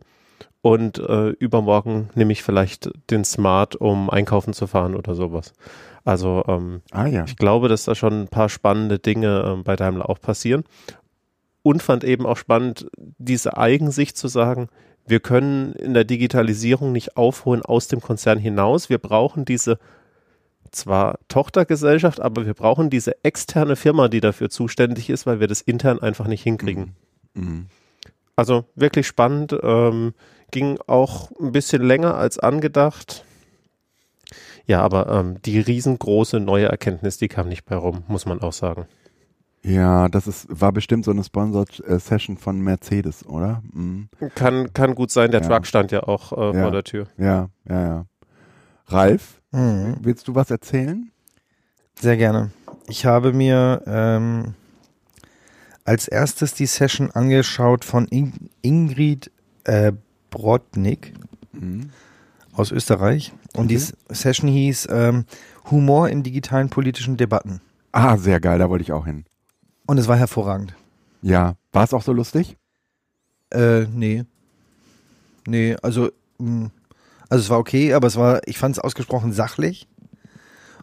Und 0.63 0.99
äh, 0.99 1.31
übermorgen 1.31 2.11
nehme 2.15 2.33
ich 2.33 2.43
vielleicht 2.43 2.91
den 3.11 3.25
Smart, 3.25 3.77
um 3.77 4.11
einkaufen 4.11 4.53
zu 4.53 4.67
fahren 4.67 4.95
oder 4.95 5.15
sowas. 5.15 5.55
Also 6.05 6.45
ähm, 6.49 6.83
ah 6.91 7.07
ja. 7.07 7.25
ich 7.25 7.37
glaube, 7.37 7.69
dass 7.69 7.85
da 7.85 7.95
schon 7.95 8.23
ein 8.23 8.29
paar 8.29 8.51
spannende 8.51 8.99
Dinge 8.99 9.43
ähm, 9.47 9.65
bei 9.65 9.77
Daimler 9.77 10.11
auch 10.11 10.21
passieren. 10.21 10.65
Und 11.63 11.83
fand 11.83 12.05
eben 12.05 12.27
auch 12.27 12.39
spannend, 12.39 12.91
diese 13.19 13.57
Eigensicht 13.57 14.17
zu 14.17 14.29
sagen, 14.29 14.69
wir 15.11 15.21
können 15.21 15.73
in 15.75 15.95
der 15.95 16.05
Digitalisierung 16.05 16.93
nicht 16.93 17.17
aufholen 17.17 17.63
aus 17.63 17.89
dem 17.89 18.01
Konzern 18.01 18.39
hinaus. 18.39 18.89
Wir 18.89 18.99
brauchen 18.99 19.45
diese 19.45 19.79
zwar 20.71 21.19
Tochtergesellschaft, 21.29 22.21
aber 22.21 22.47
wir 22.47 22.55
brauchen 22.55 22.91
diese 22.91 23.23
externe 23.25 23.77
Firma, 23.77 24.09
die 24.09 24.21
dafür 24.21 24.51
zuständig 24.51 25.11
ist, 25.11 25.27
weil 25.27 25.41
wir 25.41 25.49
das 25.49 25.61
intern 25.61 26.01
einfach 26.01 26.27
nicht 26.27 26.43
hinkriegen. 26.43 26.95
Mhm. 27.35 27.67
Also 28.37 28.65
wirklich 28.75 29.07
spannend, 29.07 29.55
ähm, 29.63 30.15
ging 30.51 30.79
auch 30.87 31.31
ein 31.41 31.53
bisschen 31.53 31.83
länger 31.83 32.15
als 32.15 32.39
angedacht. 32.39 33.25
Ja, 34.67 34.81
aber 34.83 35.09
ähm, 35.09 35.43
die 35.43 35.59
riesengroße 35.59 36.39
neue 36.41 36.67
Erkenntnis, 36.67 37.19
die 37.19 37.29
kam 37.29 37.49
nicht 37.49 37.65
bei 37.65 37.77
rum, 37.77 38.05
muss 38.07 38.27
man 38.27 38.41
auch 38.41 38.53
sagen. 38.53 38.87
Ja, 39.63 40.09
das 40.09 40.27
ist, 40.27 40.47
war 40.49 40.73
bestimmt 40.73 41.05
so 41.05 41.11
eine 41.11 41.23
Sponsored 41.23 41.81
äh, 41.87 41.99
Session 41.99 42.39
von 42.39 42.61
Mercedes, 42.61 43.27
oder? 43.27 43.63
Mhm. 43.73 44.09
Kann, 44.35 44.73
kann 44.73 44.95
gut 44.95 45.11
sein, 45.11 45.31
der 45.31 45.43
Ja. 45.43 45.49
Truck 45.49 45.67
stand 45.67 45.93
ja 45.93 46.03
auch 46.05 46.33
äh, 46.33 46.57
Ja. 46.57 46.63
vor 46.63 46.71
der 46.71 46.83
Tür. 46.85 47.07
Ja, 47.19 47.51
ja, 47.69 47.81
ja. 47.83 48.05
Ralf, 48.87 49.41
Mhm. 49.53 49.97
willst 50.01 50.29
du 50.29 50.35
was 50.35 50.51
erzählen? 50.51 51.11
Sehr 51.99 52.17
gerne. 52.17 52.51
Ich 52.89 53.05
habe 53.05 53.33
mir 53.33 53.83
ähm, 53.87 54.55
als 55.85 56.09
erstes 56.09 56.55
die 56.55 56.67
Session 56.67 57.11
angeschaut 57.11 57.85
von 57.85 58.07
In 58.09 58.33
Ingrid 58.63 59.31
äh, 59.65 59.93
Brodnik 60.31 61.13
Mhm. 61.53 61.91
aus 62.55 62.71
Österreich. 62.73 63.33
Und 63.57 63.69
die 63.69 63.77
Session 64.09 64.49
hieß 64.49 64.89
ähm, 64.91 65.25
Humor 65.71 66.09
in 66.09 66.23
digitalen 66.23 66.71
politischen 66.71 67.17
Debatten. 67.17 67.61
Ah, 67.93 68.17
sehr 68.17 68.41
geil, 68.41 68.59
da 68.59 68.71
wollte 68.71 68.83
ich 68.83 68.93
auch 68.93 69.05
hin. 69.05 69.25
Und 69.91 69.99
es 69.99 70.07
war 70.07 70.17
hervorragend. 70.17 70.73
Ja, 71.21 71.57
war 71.73 71.83
es 71.83 71.93
auch 71.93 72.05
so 72.05 72.13
lustig? 72.13 72.57
Äh, 73.51 73.87
nee. 73.87 74.25
Nee, 75.49 75.75
also, 75.83 76.13
mh, 76.39 76.71
also 77.29 77.43
es 77.43 77.51
war 77.51 77.59
okay, 77.59 77.93
aber 77.93 78.07
es 78.07 78.15
war, 78.15 78.41
ich 78.47 78.57
fand 78.57 78.77
es 78.77 78.79
ausgesprochen 78.79 79.33
sachlich 79.33 79.89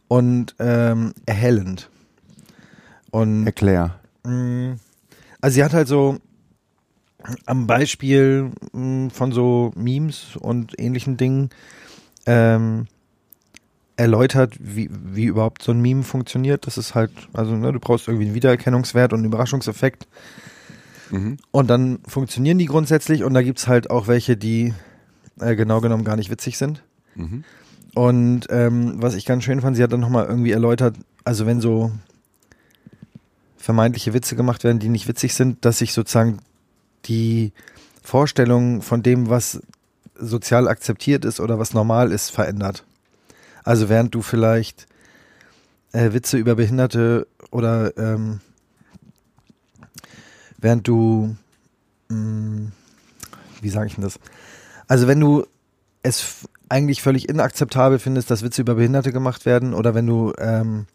und 0.10 0.58
ähm, 0.60 1.14
erhellend. 1.26 1.90
Und 3.10 3.46
Erklär. 3.46 3.98
Mm, 4.26 4.74
Also 5.40 5.56
sie 5.56 5.64
hat 5.64 5.72
halt 5.72 5.88
so 5.88 6.18
am 7.46 7.66
Beispiel 7.66 8.52
mm, 8.74 9.08
von 9.08 9.32
so 9.32 9.72
Memes 9.74 10.36
und 10.36 10.78
ähnlichen 10.78 11.16
Dingen 11.16 11.50
ähm, 12.26 12.88
erläutert, 13.98 14.56
wie, 14.60 14.90
wie 14.92 15.26
überhaupt 15.26 15.64
so 15.64 15.72
ein 15.72 15.82
Meme 15.82 16.04
funktioniert. 16.04 16.68
Das 16.68 16.78
ist 16.78 16.96
halt, 16.96 17.12
also 17.34 17.56
ne, 17.56 17.74
du 17.74 17.80
brauchst 17.80 18.08
irgendwie 18.08 18.28
einen 18.28 18.36
Wiedererkennungswert 18.36 19.12
und 19.12 19.20
einen 19.20 19.26
Überraschungseffekt. 19.26 20.08
Mhm. 21.10 21.38
Und 21.52 21.70
dann 21.70 22.00
funktionieren 22.08 22.58
die 22.60 22.66
grundsätzlich 22.66 23.24
und 23.24 23.34
da 23.34 23.42
gibt's 23.42 23.68
halt 23.68 23.90
auch 23.90 24.08
welche, 24.08 24.38
die 24.38 24.74
äh, 25.40 25.56
genau 25.56 25.82
genommen 25.82 26.04
gar 26.04 26.16
nicht 26.16 26.30
witzig 26.30 26.58
sind. 26.58 26.84
Mhm. 27.16 27.44
Und 27.96 28.48
ähm, 28.50 29.02
was 29.02 29.16
ich 29.16 29.26
ganz 29.26 29.44
schön 29.44 29.62
fand, 29.62 29.76
sie 29.76 29.84
hat 29.84 29.92
dann 29.92 30.00
nochmal 30.00 30.28
irgendwie 30.28 30.52
erläutert, 30.52 30.96
also 31.24 31.48
wenn 31.48 31.60
so 31.60 31.92
vermeintliche 33.58 34.14
Witze 34.14 34.36
gemacht 34.36 34.64
werden, 34.64 34.80
die 34.80 34.90
nicht 34.90 35.08
witzig 35.08 35.34
sind, 35.34 35.66
dass 35.66 35.80
sich 35.80 35.94
sozusagen 35.94 36.38
die 37.06 37.52
Vorstellung 38.04 38.82
von 38.82 39.02
dem, 39.02 39.30
was 39.30 39.62
sozial 40.16 40.68
akzeptiert 40.68 41.26
ist 41.26 41.40
oder 41.40 41.58
was 41.58 41.74
normal 41.74 42.12
ist, 42.12 42.30
verändert. 42.30 42.86
Also 43.68 43.90
während 43.90 44.16
du 44.16 44.22
vielleicht 44.22 44.88
äh, 45.92 46.14
Witze 46.14 46.38
über 46.38 46.56
Behinderte 46.56 47.28
oder 47.52 47.98
ähm, 47.98 48.40
während 50.58 50.88
du 50.88 51.36
mh, 52.08 52.72
wie 53.60 53.70
sage 53.70 53.88
ich 53.88 53.96
denn 53.96 54.06
das? 54.06 54.22
Also 54.88 55.08
wenn 55.08 55.20
du 55.20 55.46
es 56.02 56.48
eigentlich 56.70 57.02
völlig 57.02 57.28
inakzeptabel 57.28 58.00
findest, 58.00 58.32
dass 58.32 58.42
Witze 58.42 58.62
über 58.62 58.76
Behinderte 58.76 59.12
gemacht 59.12 59.46
werden 59.46 59.74
oder 59.74 59.94
wenn 59.94 60.08
du 60.08 60.32
ähm, 60.38 60.86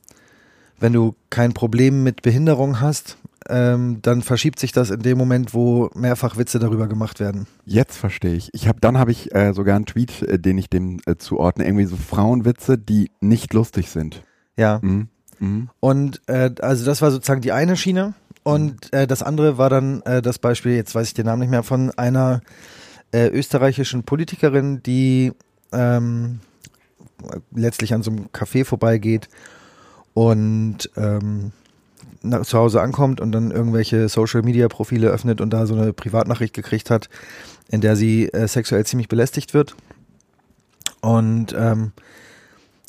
wenn 0.80 0.94
du 0.94 1.14
kein 1.28 1.52
Problem 1.52 2.02
mit 2.02 2.22
Behinderung 2.22 2.80
hast, 2.80 3.18
ähm, 3.48 3.98
dann 4.02 4.22
verschiebt 4.22 4.58
sich 4.58 4.72
das 4.72 4.90
in 4.90 5.00
dem 5.00 5.18
Moment, 5.18 5.54
wo 5.54 5.90
mehrfach 5.94 6.36
Witze 6.36 6.58
darüber 6.58 6.88
gemacht 6.88 7.20
werden. 7.20 7.46
Jetzt 7.64 7.96
verstehe 7.96 8.34
ich. 8.34 8.50
Ich 8.52 8.68
habe 8.68 8.80
dann 8.80 8.98
habe 8.98 9.10
ich 9.10 9.34
äh, 9.34 9.52
sogar 9.52 9.76
einen 9.76 9.86
Tweet, 9.86 10.22
äh, 10.22 10.38
den 10.38 10.58
ich 10.58 10.68
dem 10.68 11.00
äh, 11.06 11.16
zuordne, 11.16 11.64
irgendwie 11.64 11.86
so 11.86 11.96
Frauenwitze, 11.96 12.78
die 12.78 13.10
nicht 13.20 13.52
lustig 13.52 13.90
sind. 13.90 14.24
Ja. 14.56 14.80
Mhm. 14.82 15.08
Mhm. 15.38 15.70
Und 15.80 16.20
äh, 16.26 16.50
also 16.60 16.84
das 16.84 17.02
war 17.02 17.10
sozusagen 17.10 17.40
die 17.40 17.52
eine 17.52 17.76
Schiene. 17.76 18.14
Und 18.44 18.92
äh, 18.92 19.06
das 19.06 19.22
andere 19.22 19.56
war 19.56 19.70
dann 19.70 20.02
äh, 20.02 20.20
das 20.20 20.38
Beispiel, 20.38 20.72
jetzt 20.72 20.94
weiß 20.94 21.08
ich 21.08 21.14
den 21.14 21.26
Namen 21.26 21.40
nicht 21.40 21.50
mehr, 21.50 21.62
von 21.62 21.90
einer 21.92 22.40
österreichischen 23.14 24.04
Politikerin, 24.04 24.82
die 24.82 25.32
ähm, 25.70 26.40
letztlich 27.54 27.92
an 27.92 28.02
so 28.02 28.10
einem 28.10 28.28
Café 28.28 28.64
vorbeigeht 28.64 29.28
und 30.14 30.90
ähm, 30.96 31.52
nach, 32.22 32.42
zu 32.42 32.58
Hause 32.58 32.80
ankommt 32.80 33.20
und 33.20 33.32
dann 33.32 33.50
irgendwelche 33.50 34.08
Social-Media-Profile 34.08 35.08
öffnet 35.08 35.40
und 35.40 35.50
da 35.50 35.66
so 35.66 35.74
eine 35.74 35.92
Privatnachricht 35.92 36.54
gekriegt 36.54 36.90
hat, 36.90 37.08
in 37.68 37.80
der 37.80 37.96
sie 37.96 38.28
äh, 38.28 38.48
sexuell 38.48 38.84
ziemlich 38.86 39.08
belästigt 39.08 39.54
wird. 39.54 39.74
Und 41.00 41.54
ähm, 41.56 41.92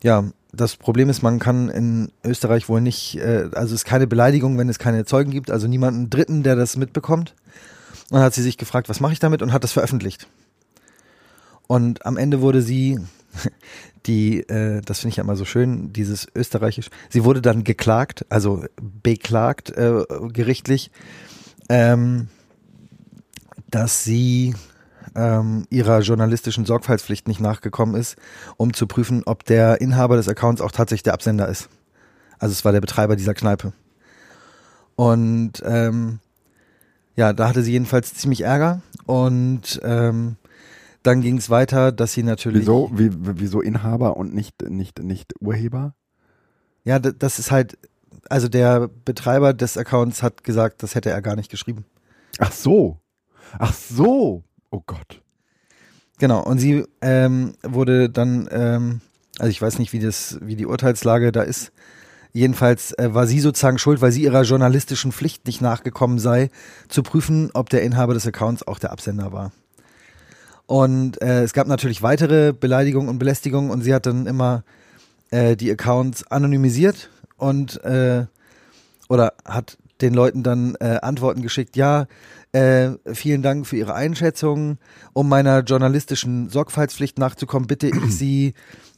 ja, 0.04 0.24
das 0.52 0.76
Problem 0.76 1.10
ist, 1.10 1.24
man 1.24 1.40
kann 1.40 1.70
in 1.70 2.12
Österreich 2.24 2.70
wohl 2.70 2.80
nicht, 2.80 3.18
äh, 3.18 3.50
also 3.54 3.74
es 3.74 3.82
ist 3.82 3.86
keine 3.86 4.08
Beleidigung, 4.08 4.58
wenn 4.58 4.70
es 4.70 4.80
keine 4.80 5.06
Zeugen 5.06 5.32
gibt, 5.32 5.50
also 5.50 5.68
niemanden 5.68 6.10
Dritten, 6.10 6.44
der 6.44 6.56
das 6.56 6.78
mitbekommt. 6.78 7.34
Und 8.10 8.18
dann 8.18 8.24
hat 8.24 8.34
sie 8.34 8.44
sich 8.44 8.58
gefragt, 8.58 8.90
was 8.90 9.00
mache 9.00 9.14
ich 9.14 9.20
damit 9.20 9.42
und 9.42 9.52
hat 9.52 9.64
das 9.64 9.72
veröffentlicht. 9.72 10.28
Und 11.68 12.06
am 12.06 12.18
Ende 12.18 12.42
wurde 12.42 12.62
sie, 12.62 13.00
die, 14.06 14.42
äh, 14.42 14.82
das 14.82 15.00
finde 15.00 15.10
ich 15.10 15.18
ja 15.18 15.24
immer 15.24 15.36
so 15.36 15.46
schön, 15.46 15.94
dieses 15.94 16.28
österreichisch, 16.36 16.90
sie 17.10 17.24
wurde 17.24 17.42
dann 17.42 17.64
geklagt, 17.64 18.26
also 18.30 18.66
beklagt 18.82 19.70
äh, 19.72 20.04
gerichtlich, 20.32 20.92
ähm, 21.70 22.28
dass 23.70 24.04
sie 24.04 24.54
ähm, 25.16 25.66
ihrer 25.70 26.02
journalistischen 26.02 26.66
Sorgfaltspflicht 26.66 27.28
nicht 27.28 27.40
nachgekommen 27.40 27.96
ist, 27.96 28.16
um 28.58 28.74
zu 28.74 28.88
prüfen, 28.88 29.24
ob 29.26 29.46
der 29.46 29.82
Inhaber 29.82 30.16
des 30.16 30.28
Accounts 30.28 30.62
auch 30.62 30.72
tatsächlich 30.72 31.04
der 31.04 31.14
Absender 31.14 31.48
ist. 31.48 31.70
Also 32.40 32.54
es 32.54 32.66
war 32.66 32.72
der 32.72 32.82
Betreiber 32.82 33.16
dieser 33.16 33.34
Kneipe. 33.34 33.74
Und 34.96 35.64
ähm, 35.66 36.20
ja, 37.16 37.34
da 37.34 37.48
hatte 37.48 37.64
sie 37.64 37.72
jedenfalls 37.72 38.14
ziemlich 38.14 38.42
Ärger 38.42 38.82
und 39.06 39.80
ähm, 39.84 40.38
dann 41.04 41.22
ging 41.22 41.38
es 41.38 41.50
weiter, 41.50 41.92
dass 41.92 42.14
sie 42.14 42.24
natürlich. 42.24 42.62
Wieso? 42.62 42.90
Wie, 42.94 43.12
wieso 43.14 43.62
Inhaber 43.62 44.18
und 44.18 44.34
nicht, 44.34 44.70
nicht, 44.70 45.04
nicht 45.04 45.34
Urheber? 45.40 45.94
Ja, 46.84 47.00
das 47.00 47.40
ist 47.40 47.52
halt, 47.52 47.78
also 48.30 48.48
der 48.48 48.90
Betreiber 49.06 49.54
des 49.54 49.78
Accounts 49.78 50.24
hat 50.24 50.44
gesagt, 50.44 50.84
das 50.84 50.96
hätte 50.96 51.10
er 51.10 51.22
gar 51.22 51.36
nicht 51.36 51.52
geschrieben. 51.52 51.86
Ach 52.40 52.52
so. 52.52 52.98
Ach 53.60 53.74
so. 53.74 54.44
Oh 54.72 54.82
Gott. 54.86 55.22
Genau, 56.20 56.44
und 56.44 56.58
sie 56.58 56.86
ähm, 57.02 57.54
wurde 57.64 58.10
dann, 58.10 58.48
ähm, 58.52 59.02
also 59.40 59.50
ich 59.50 59.62
weiß 59.62 59.80
nicht, 59.80 59.94
wie 59.94 60.00
das, 60.00 60.38
wie 60.42 60.56
die 60.56 60.66
Urteilslage 60.66 61.32
da 61.32 61.42
ist. 61.42 61.72
Jedenfalls 62.32 62.94
äh, 62.98 63.14
war 63.14 63.28
sie 63.28 63.40
sozusagen 63.40 63.78
schuld, 63.78 64.02
weil 64.02 64.12
sie 64.12 64.24
ihrer 64.24 64.44
journalistischen 64.44 65.12
Pflicht 65.12 65.46
nicht 65.46 65.62
nachgekommen 65.62 66.18
sei, 66.18 66.50
zu 66.88 67.04
prüfen, 67.04 67.52
ob 67.54 67.70
der 67.70 67.84
Inhaber 67.84 68.14
des 68.14 68.26
Accounts 68.26 68.66
auch 68.68 68.80
der 68.80 68.92
Absender 68.92 69.32
war. 69.32 69.52
Und 70.66 71.22
äh, 71.22 71.44
es 71.44 71.54
gab 71.54 71.68
natürlich 71.68 72.02
weitere 72.02 72.54
Beleidigungen 72.54 73.10
und 73.10 73.20
Belästigungen 73.20 73.70
und 73.70 73.82
sie 73.82 73.94
hat 73.94 74.06
dann 74.06 74.28
immer 74.28 74.64
äh, 75.32 75.56
die 75.56 75.72
Accounts 75.72 76.26
anonymisiert 76.28 77.10
und 77.38 77.84
äh, 77.84 78.26
oder 79.10 79.34
hat 79.46 79.78
den 80.02 80.14
Leuten 80.14 80.44
dann 80.44 80.76
äh, 80.80 81.00
Antworten 81.02 81.42
geschickt, 81.42 81.76
ja, 81.76 82.08
äh, 82.52 82.92
vielen 83.14 83.42
Dank 83.42 83.68
für 83.68 83.78
Ihre 83.78 83.96
Einschätzung. 83.96 84.78
Um 85.14 85.30
meiner 85.30 85.60
journalistischen 85.62 86.50
Sorgfaltspflicht 86.50 87.18
nachzukommen, 87.20 87.68
bitte 87.68 87.88
ich 87.88 87.96
Sie, 88.10 88.54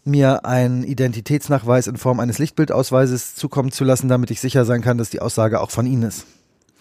mir 0.05 0.45
einen 0.45 0.83
Identitätsnachweis 0.83 1.87
in 1.87 1.97
Form 1.97 2.19
eines 2.19 2.37
Lichtbildausweises 2.37 3.35
zukommen 3.35 3.71
zu 3.71 3.83
lassen, 3.83 4.07
damit 4.07 4.29
ich 4.29 4.39
sicher 4.39 4.63
sein 4.63 4.81
kann, 4.81 4.99
dass 4.99 5.09
die 5.09 5.19
Aussage 5.19 5.59
auch 5.59 5.71
von 5.71 5.87
Ihnen 5.87 6.03
ist. 6.03 6.25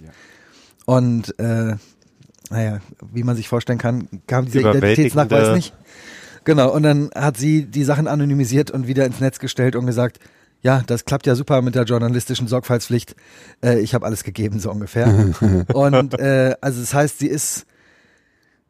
Ja. 0.03 0.11
Und 0.85 1.39
äh, 1.39 1.77
naja, 2.51 2.81
wie 3.13 3.25
man 3.25 3.37
sich 3.37 3.49
vorstellen 3.49 3.79
kann, 3.79 4.09
kam 4.27 4.47
dieser 4.47 4.71
Identitätsnachweis 4.71 5.55
nicht. 5.55 5.75
Genau, 6.45 6.71
und 6.73 6.83
dann 6.83 7.11
hat 7.15 7.39
sie 7.39 7.65
die 7.65 7.85
Sachen 7.85 8.07
anonymisiert 8.07 8.71
und 8.71 8.87
wieder 8.87 9.07
ins 9.07 9.21
Netz 9.21 9.39
gestellt 9.39 9.77
und 9.77 9.87
gesagt, 9.87 10.19
ja, 10.61 10.83
das 10.87 11.05
klappt 11.05 11.27
ja 11.27 11.35
super 11.35 11.63
mit 11.63 11.75
der 11.75 11.85
journalistischen 11.85 12.49
Sorgfaltspflicht. 12.49 13.17
Äh, 13.63 13.81
ich 13.81 13.95
habe 13.95 14.07
alles 14.07 14.25
gegeben, 14.25 14.61
so 14.61 14.71
ungefähr. 14.71 15.07
und 15.75 16.19
äh, 16.19 16.55
also 16.61 16.81
das 16.81 16.95
heißt, 16.95 17.19
sie 17.19 17.27
ist, 17.27 17.67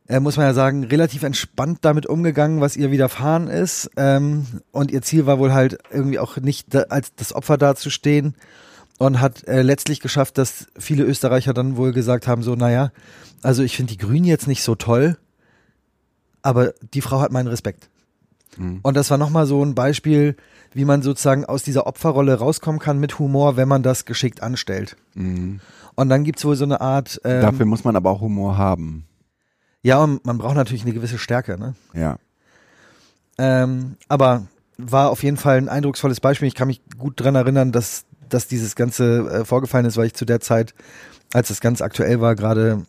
äh, 0.08 0.20
muss 0.20 0.36
man 0.36 0.46
ja 0.46 0.54
sagen, 0.54 0.84
relativ 0.84 1.22
entspannt 1.22 1.78
damit 1.82 2.06
umgegangen, 2.06 2.60
was 2.60 2.76
ihr 2.76 2.90
widerfahren 2.90 3.48
ist. 3.48 3.90
Ähm, 3.96 4.46
und 4.72 4.90
ihr 4.90 5.02
Ziel 5.02 5.26
war 5.26 5.38
wohl 5.38 5.52
halt 5.52 5.78
irgendwie 5.90 6.18
auch 6.18 6.36
nicht 6.36 6.74
da, 6.74 6.82
als 6.88 7.14
das 7.14 7.32
Opfer 7.32 7.58
dazustehen 7.58 8.34
und 8.98 9.20
hat 9.20 9.46
äh, 9.46 9.62
letztlich 9.62 10.00
geschafft, 10.00 10.38
dass 10.38 10.66
viele 10.78 11.04
Österreicher 11.04 11.54
dann 11.54 11.76
wohl 11.76 11.92
gesagt 11.92 12.26
haben, 12.26 12.42
so, 12.42 12.54
naja, 12.54 12.92
also 13.42 13.62
ich 13.62 13.76
finde 13.76 13.92
die 13.92 13.98
Grünen 13.98 14.24
jetzt 14.24 14.46
nicht 14.46 14.62
so 14.62 14.74
toll, 14.74 15.18
aber 16.42 16.72
die 16.92 17.00
Frau 17.00 17.20
hat 17.20 17.32
meinen 17.32 17.48
Respekt. 17.48 17.88
Mhm. 18.56 18.80
Und 18.82 18.96
das 18.96 19.10
war 19.10 19.18
nochmal 19.18 19.46
so 19.46 19.64
ein 19.64 19.74
Beispiel, 19.74 20.36
wie 20.72 20.84
man 20.84 21.02
sozusagen 21.02 21.44
aus 21.44 21.62
dieser 21.62 21.86
Opferrolle 21.86 22.34
rauskommen 22.34 22.80
kann 22.80 22.98
mit 22.98 23.18
Humor, 23.18 23.56
wenn 23.56 23.68
man 23.68 23.82
das 23.82 24.04
geschickt 24.04 24.42
anstellt. 24.42 24.96
Mhm. 25.14 25.60
Und 25.94 26.08
dann 26.08 26.24
gibt's 26.24 26.44
wohl 26.44 26.56
so 26.56 26.64
eine 26.64 26.80
Art, 26.80 27.20
ähm, 27.24 27.40
Dafür 27.40 27.66
muss 27.66 27.84
man 27.84 27.96
aber 27.96 28.10
auch 28.10 28.20
Humor 28.20 28.58
haben. 28.58 29.06
ja, 29.82 30.02
und 30.02 30.24
man 30.24 30.38
braucht 30.38 30.56
natürlich 30.56 30.82
eine 30.82 30.92
gewisse 30.92 31.18
Stärke, 31.18 31.58
ne? 31.58 31.74
Ja. 31.92 32.18
Ähm, 33.38 33.96
aber 34.08 34.46
war 34.76 35.10
auf 35.10 35.22
jeden 35.22 35.36
Fall 35.36 35.56
ein 35.58 35.68
eindrucksvolles 35.68 36.20
Beispiel. 36.20 36.48
Ich 36.48 36.54
kann 36.54 36.68
mich 36.68 36.82
gut 36.98 37.20
dran 37.20 37.34
erinnern, 37.34 37.72
dass, 37.72 38.04
dass 38.34 38.46
dieses 38.48 38.76
Ganze 38.76 39.18
äh, 39.40 39.44
vorgefallen 39.44 39.86
ist, 39.86 39.96
weil 39.96 40.06
ich 40.06 40.14
zu 40.14 40.24
der 40.24 40.40
Zeit, 40.40 40.74
als 41.32 41.50
es 41.50 41.60
ganz 41.60 41.80
aktuell 41.80 42.20
war, 42.20 42.34
gerade 42.34 42.84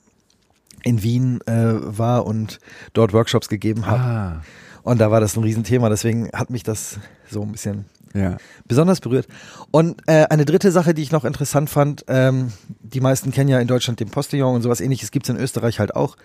in 0.84 1.02
Wien 1.02 1.40
äh, 1.48 1.54
war 1.98 2.25
und 2.25 2.60
dort 2.94 3.14
Workshops 3.14 3.48
gegeben 3.50 3.88
habe. 3.88 4.00
Ah. 4.04 4.42
Und 4.84 5.00
da 5.00 5.10
war 5.10 5.20
das 5.20 5.36
ein 5.36 5.44
Riesenthema, 5.44 5.90
deswegen 5.90 6.30
hat 6.34 6.50
mich 6.52 6.62
das 6.64 7.00
so 7.30 7.42
ein 7.42 7.52
bisschen 7.52 7.86
Ja. 8.14 8.38
besonders 8.68 9.02
berührt. 9.02 9.28
Und 9.72 10.02
äh, 10.08 10.25
eine 10.30 10.46
dritte 10.46 10.72
Sache, 10.72 10.94
die 10.94 11.02
ich 11.02 11.12
noch 11.12 11.25
interessant 11.25 11.72
fand, 11.72 12.06
ähm, 12.08 12.52
die 12.82 13.02
meisten 13.02 13.32
kennen 13.32 13.50
ja 13.50 13.60
in 13.60 13.68
Deutschland 13.68 14.00
den 14.00 14.10
Postillon 14.12 14.54
und 14.54 14.62
sowas 14.62 14.80
ähnliches 14.82 15.10
gibt's 15.10 15.30
in 15.30 15.38
Österreich 15.38 15.80
halt 15.80 15.96
auch. 15.96 16.18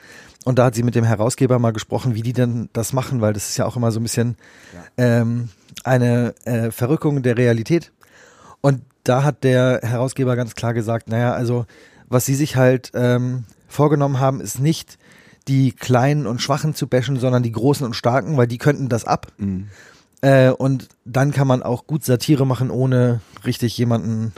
Und 0.44 0.58
da 0.58 0.66
hat 0.66 0.74
sie 0.74 0.82
mit 0.82 0.94
dem 0.94 1.04
Herausgeber 1.04 1.58
mal 1.58 1.72
gesprochen, 1.72 2.14
wie 2.14 2.22
die 2.22 2.34
denn 2.34 2.68
das 2.74 2.92
machen, 2.92 3.22
weil 3.22 3.32
das 3.32 3.48
ist 3.48 3.56
ja 3.56 3.64
auch 3.64 3.76
immer 3.76 3.92
so 3.92 4.00
ein 4.00 4.02
bisschen 4.02 4.36
ähm, 4.98 5.48
eine 5.84 6.34
äh, 6.44 6.70
Verrückung 6.70 7.22
der 7.22 7.38
Realität. 7.38 7.92
Und 8.60 8.82
da 9.04 9.22
hat 9.24 9.44
der 9.44 9.80
Herausgeber 9.82 10.36
ganz 10.36 10.54
klar 10.54 10.74
gesagt, 10.74 11.08
naja, 11.08 11.32
also 11.32 11.66
was 12.08 12.26
sie 12.26 12.34
sich 12.34 12.56
halt 12.56 12.90
ähm, 12.94 13.44
vorgenommen 13.68 14.20
haben, 14.20 14.40
ist 14.40 14.58
nicht 14.58 14.98
die 15.48 15.72
Kleinen 15.72 16.26
und 16.26 16.42
Schwachen 16.42 16.74
zu 16.74 16.86
bashen, 16.86 17.18
sondern 17.18 17.42
die 17.42 17.52
Großen 17.52 17.84
und 17.86 17.94
Starken, 17.94 18.36
weil 18.36 18.46
die 18.46 18.58
könnten 18.58 18.88
das 18.88 19.04
ab. 19.04 19.28
Mhm. 19.38 19.68
Äh, 20.20 20.50
und 20.50 20.88
dann 21.04 21.32
kann 21.32 21.46
man 21.46 21.62
auch 21.62 21.86
gut 21.86 22.04
Satire 22.04 22.46
machen, 22.46 22.70
ohne 22.70 23.20
richtig 23.44 23.76
jemanden 23.78 24.32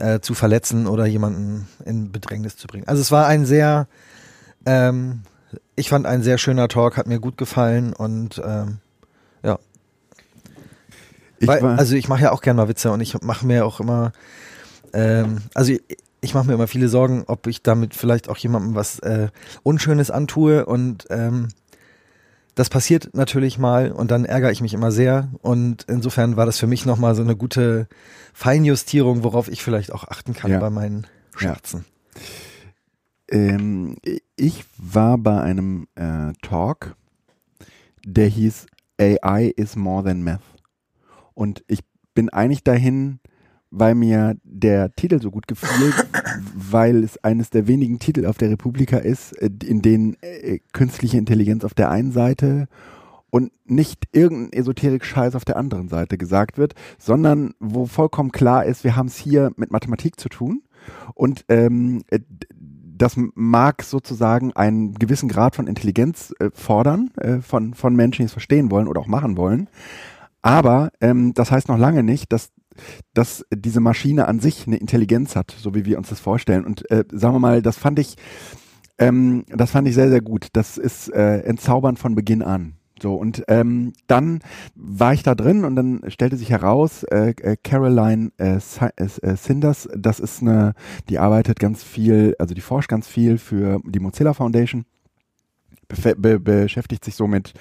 äh, 0.00 0.20
zu 0.20 0.34
verletzen 0.34 0.86
oder 0.86 1.06
jemanden 1.06 1.68
in 1.84 2.10
Bedrängnis 2.10 2.56
zu 2.56 2.66
bringen. 2.66 2.88
Also 2.88 3.00
es 3.00 3.12
war 3.12 3.26
ein 3.26 3.46
sehr, 3.46 3.86
ähm, 4.64 5.22
ich 5.76 5.88
fand 5.88 6.06
ein 6.06 6.22
sehr 6.22 6.38
schöner 6.38 6.68
Talk, 6.68 6.96
hat 6.96 7.06
mir 7.06 7.20
gut 7.20 7.36
gefallen 7.36 7.92
und 7.92 8.42
ähm. 8.44 8.78
Ich 11.38 11.48
Weil, 11.48 11.62
also 11.64 11.94
ich 11.96 12.08
mache 12.08 12.22
ja 12.22 12.32
auch 12.32 12.40
gerne 12.40 12.56
mal 12.62 12.68
Witze 12.68 12.90
und 12.90 13.00
ich 13.00 13.20
mache 13.22 13.46
mir 13.46 13.66
auch 13.66 13.80
immer, 13.80 14.12
ähm, 14.92 15.38
also 15.54 15.72
ich, 15.72 15.82
ich 16.20 16.34
mache 16.34 16.46
mir 16.46 16.54
immer 16.54 16.66
viele 16.66 16.88
Sorgen, 16.88 17.24
ob 17.26 17.46
ich 17.46 17.62
damit 17.62 17.94
vielleicht 17.94 18.28
auch 18.28 18.36
jemandem 18.38 18.74
was 18.74 18.98
äh, 19.00 19.28
Unschönes 19.62 20.10
antue 20.10 20.64
und 20.66 21.06
ähm, 21.10 21.48
das 22.54 22.70
passiert 22.70 23.10
natürlich 23.12 23.58
mal 23.58 23.92
und 23.92 24.10
dann 24.10 24.24
ärgere 24.24 24.50
ich 24.50 24.62
mich 24.62 24.72
immer 24.72 24.90
sehr 24.90 25.28
und 25.42 25.84
insofern 25.88 26.36
war 26.38 26.46
das 26.46 26.58
für 26.58 26.66
mich 26.66 26.86
nochmal 26.86 27.14
so 27.14 27.22
eine 27.22 27.36
gute 27.36 27.86
Feinjustierung, 28.32 29.22
worauf 29.24 29.48
ich 29.48 29.62
vielleicht 29.62 29.92
auch 29.92 30.04
achten 30.04 30.32
kann 30.32 30.50
Ja. 30.52 30.58
bei 30.58 30.70
meinen 30.70 31.06
Ja. 31.38 31.40
Scherzen. 31.52 31.84
ähm, 33.30 33.96
ich 34.36 34.64
war 34.78 35.18
bei 35.18 35.40
einem 35.40 35.86
äh, 35.96 36.32
Talk, 36.42 36.94
der 38.06 38.28
hieß 38.28 38.66
AI 38.98 39.52
is 39.56 39.76
more 39.76 40.04
than 40.04 40.22
math. 40.22 40.40
Und 41.36 41.62
ich 41.68 41.80
bin 42.14 42.30
eigentlich 42.30 42.64
dahin, 42.64 43.20
weil 43.70 43.94
mir 43.94 44.36
der 44.42 44.94
Titel 44.96 45.20
so 45.20 45.30
gut 45.30 45.46
gefiel, 45.46 45.92
weil 46.54 47.04
es 47.04 47.22
eines 47.22 47.50
der 47.50 47.66
wenigen 47.66 47.98
Titel 47.98 48.24
auf 48.26 48.38
der 48.38 48.50
Republika 48.50 48.96
ist, 48.96 49.32
äh, 49.34 49.50
in 49.64 49.82
denen 49.82 50.16
äh, 50.22 50.60
künstliche 50.72 51.18
Intelligenz 51.18 51.62
auf 51.64 51.74
der 51.74 51.90
einen 51.90 52.10
Seite 52.10 52.68
und 53.28 53.52
nicht 53.66 54.04
irgendein 54.12 54.58
Esoterik-Scheiß 54.58 55.34
auf 55.34 55.44
der 55.44 55.58
anderen 55.58 55.88
Seite 55.88 56.16
gesagt 56.16 56.56
wird, 56.56 56.74
sondern 56.98 57.52
wo 57.60 57.84
vollkommen 57.84 58.32
klar 58.32 58.64
ist, 58.64 58.82
wir 58.82 58.96
haben 58.96 59.08
es 59.08 59.16
hier 59.16 59.52
mit 59.56 59.70
Mathematik 59.70 60.18
zu 60.18 60.30
tun 60.30 60.62
und 61.14 61.44
ähm, 61.48 62.02
äh, 62.08 62.20
das 62.96 63.14
mag 63.34 63.82
sozusagen 63.82 64.54
einen 64.54 64.94
gewissen 64.94 65.28
Grad 65.28 65.54
von 65.54 65.66
Intelligenz 65.66 66.32
äh, 66.38 66.48
fordern 66.54 67.10
äh, 67.16 67.40
von, 67.42 67.74
von 67.74 67.94
Menschen, 67.94 68.22
die 68.22 68.26
es 68.26 68.32
verstehen 68.32 68.70
wollen 68.70 68.88
oder 68.88 69.02
auch 69.02 69.06
machen 69.06 69.36
wollen. 69.36 69.68
Aber 70.46 70.90
ähm, 71.00 71.34
das 71.34 71.50
heißt 71.50 71.66
noch 71.66 71.76
lange 71.76 72.04
nicht, 72.04 72.32
dass 72.32 72.52
dass 73.14 73.44
diese 73.52 73.80
Maschine 73.80 74.28
an 74.28 74.38
sich 74.38 74.66
eine 74.66 74.76
Intelligenz 74.76 75.34
hat, 75.34 75.50
so 75.58 75.74
wie 75.74 75.86
wir 75.86 75.98
uns 75.98 76.10
das 76.10 76.20
vorstellen. 76.20 76.64
Und 76.64 76.88
äh, 76.90 77.04
sagen 77.10 77.34
wir 77.34 77.40
mal, 77.40 77.62
das 77.62 77.78
fand 77.78 77.98
ich, 77.98 78.16
ähm, 78.98 79.44
das 79.48 79.70
fand 79.70 79.88
ich 79.88 79.94
sehr, 79.94 80.10
sehr 80.10 80.20
gut. 80.20 80.48
Das 80.52 80.76
ist 80.76 81.08
äh, 81.08 81.38
entzaubernd 81.38 81.98
von 81.98 82.14
Beginn 82.14 82.42
an. 82.42 82.74
So, 83.02 83.14
und 83.14 83.44
ähm, 83.48 83.94
dann 84.06 84.40
war 84.74 85.14
ich 85.14 85.22
da 85.22 85.34
drin 85.34 85.64
und 85.64 85.74
dann 85.74 86.02
stellte 86.08 86.36
sich 86.36 86.50
heraus, 86.50 87.02
äh, 87.04 87.34
äh, 87.40 87.56
Caroline 87.64 88.30
äh, 88.36 88.56
äh, 88.56 89.36
Sinders, 89.36 89.88
das 89.96 90.20
ist 90.20 90.42
eine, 90.42 90.74
die 91.08 91.18
arbeitet 91.18 91.58
ganz 91.58 91.82
viel, 91.82 92.36
also 92.38 92.54
die 92.54 92.60
forscht 92.60 92.90
ganz 92.90 93.08
viel 93.08 93.38
für 93.38 93.80
die 93.86 94.00
Mozilla 94.00 94.34
Foundation 94.34 94.84
be 95.88 96.40
beschäftigt 96.40 97.04
sich 97.04 97.14
so 97.14 97.26
mit 97.26 97.54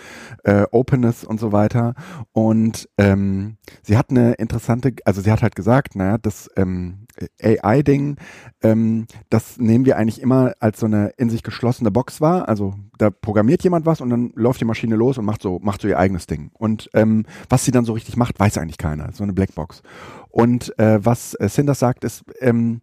äh, 0.44 0.66
Openness 0.72 1.24
und 1.24 1.40
so 1.40 1.52
weiter. 1.52 1.96
Und 2.32 2.90
ähm, 2.98 3.58
sie 3.84 3.98
hat 3.98 4.10
eine 4.10 4.34
interessante, 4.34 4.94
also 5.06 5.22
sie 5.22 5.32
hat 5.32 5.42
halt 5.42 5.56
gesagt, 5.56 5.96
naja, 5.96 6.18
das 6.18 6.50
ähm, 6.56 7.06
AI-Ding, 7.42 8.18
ähm, 8.62 9.08
das 9.30 9.58
nehmen 9.58 9.86
wir 9.86 9.98
eigentlich 9.98 10.22
immer 10.22 10.54
als 10.60 10.80
so 10.80 10.86
eine 10.86 11.10
in 11.18 11.30
sich 11.30 11.44
geschlossene 11.44 11.92
Box 11.92 12.22
wahr. 12.22 12.48
Also 12.50 12.76
da 12.98 13.10
programmiert 13.10 13.64
jemand 13.64 13.86
was 13.86 14.02
und 14.02 14.10
dann 14.10 14.32
läuft 14.36 14.62
die 14.62 14.66
Maschine 14.66 14.96
los 14.96 15.18
und 15.18 15.26
macht 15.26 15.42
so, 15.42 15.60
macht 15.60 15.82
so 15.82 15.88
ihr 15.88 16.00
eigenes 16.00 16.28
Ding. 16.28 16.52
Und 16.54 16.90
ähm, 16.94 17.26
was 17.50 17.66
sie 17.66 17.72
dann 17.72 17.86
so 17.86 17.94
richtig 17.94 18.18
macht, 18.18 18.40
weiß 18.40 18.58
eigentlich 18.58 18.78
keiner. 18.78 19.12
So 19.14 19.24
eine 19.24 19.34
Blackbox. 19.34 19.82
Und 20.30 20.78
äh, 20.80 21.04
was 21.04 21.34
äh, 21.36 21.48
Sinders 21.48 21.80
sagt, 21.80 22.04
ist, 22.04 22.24
ähm, 22.40 22.82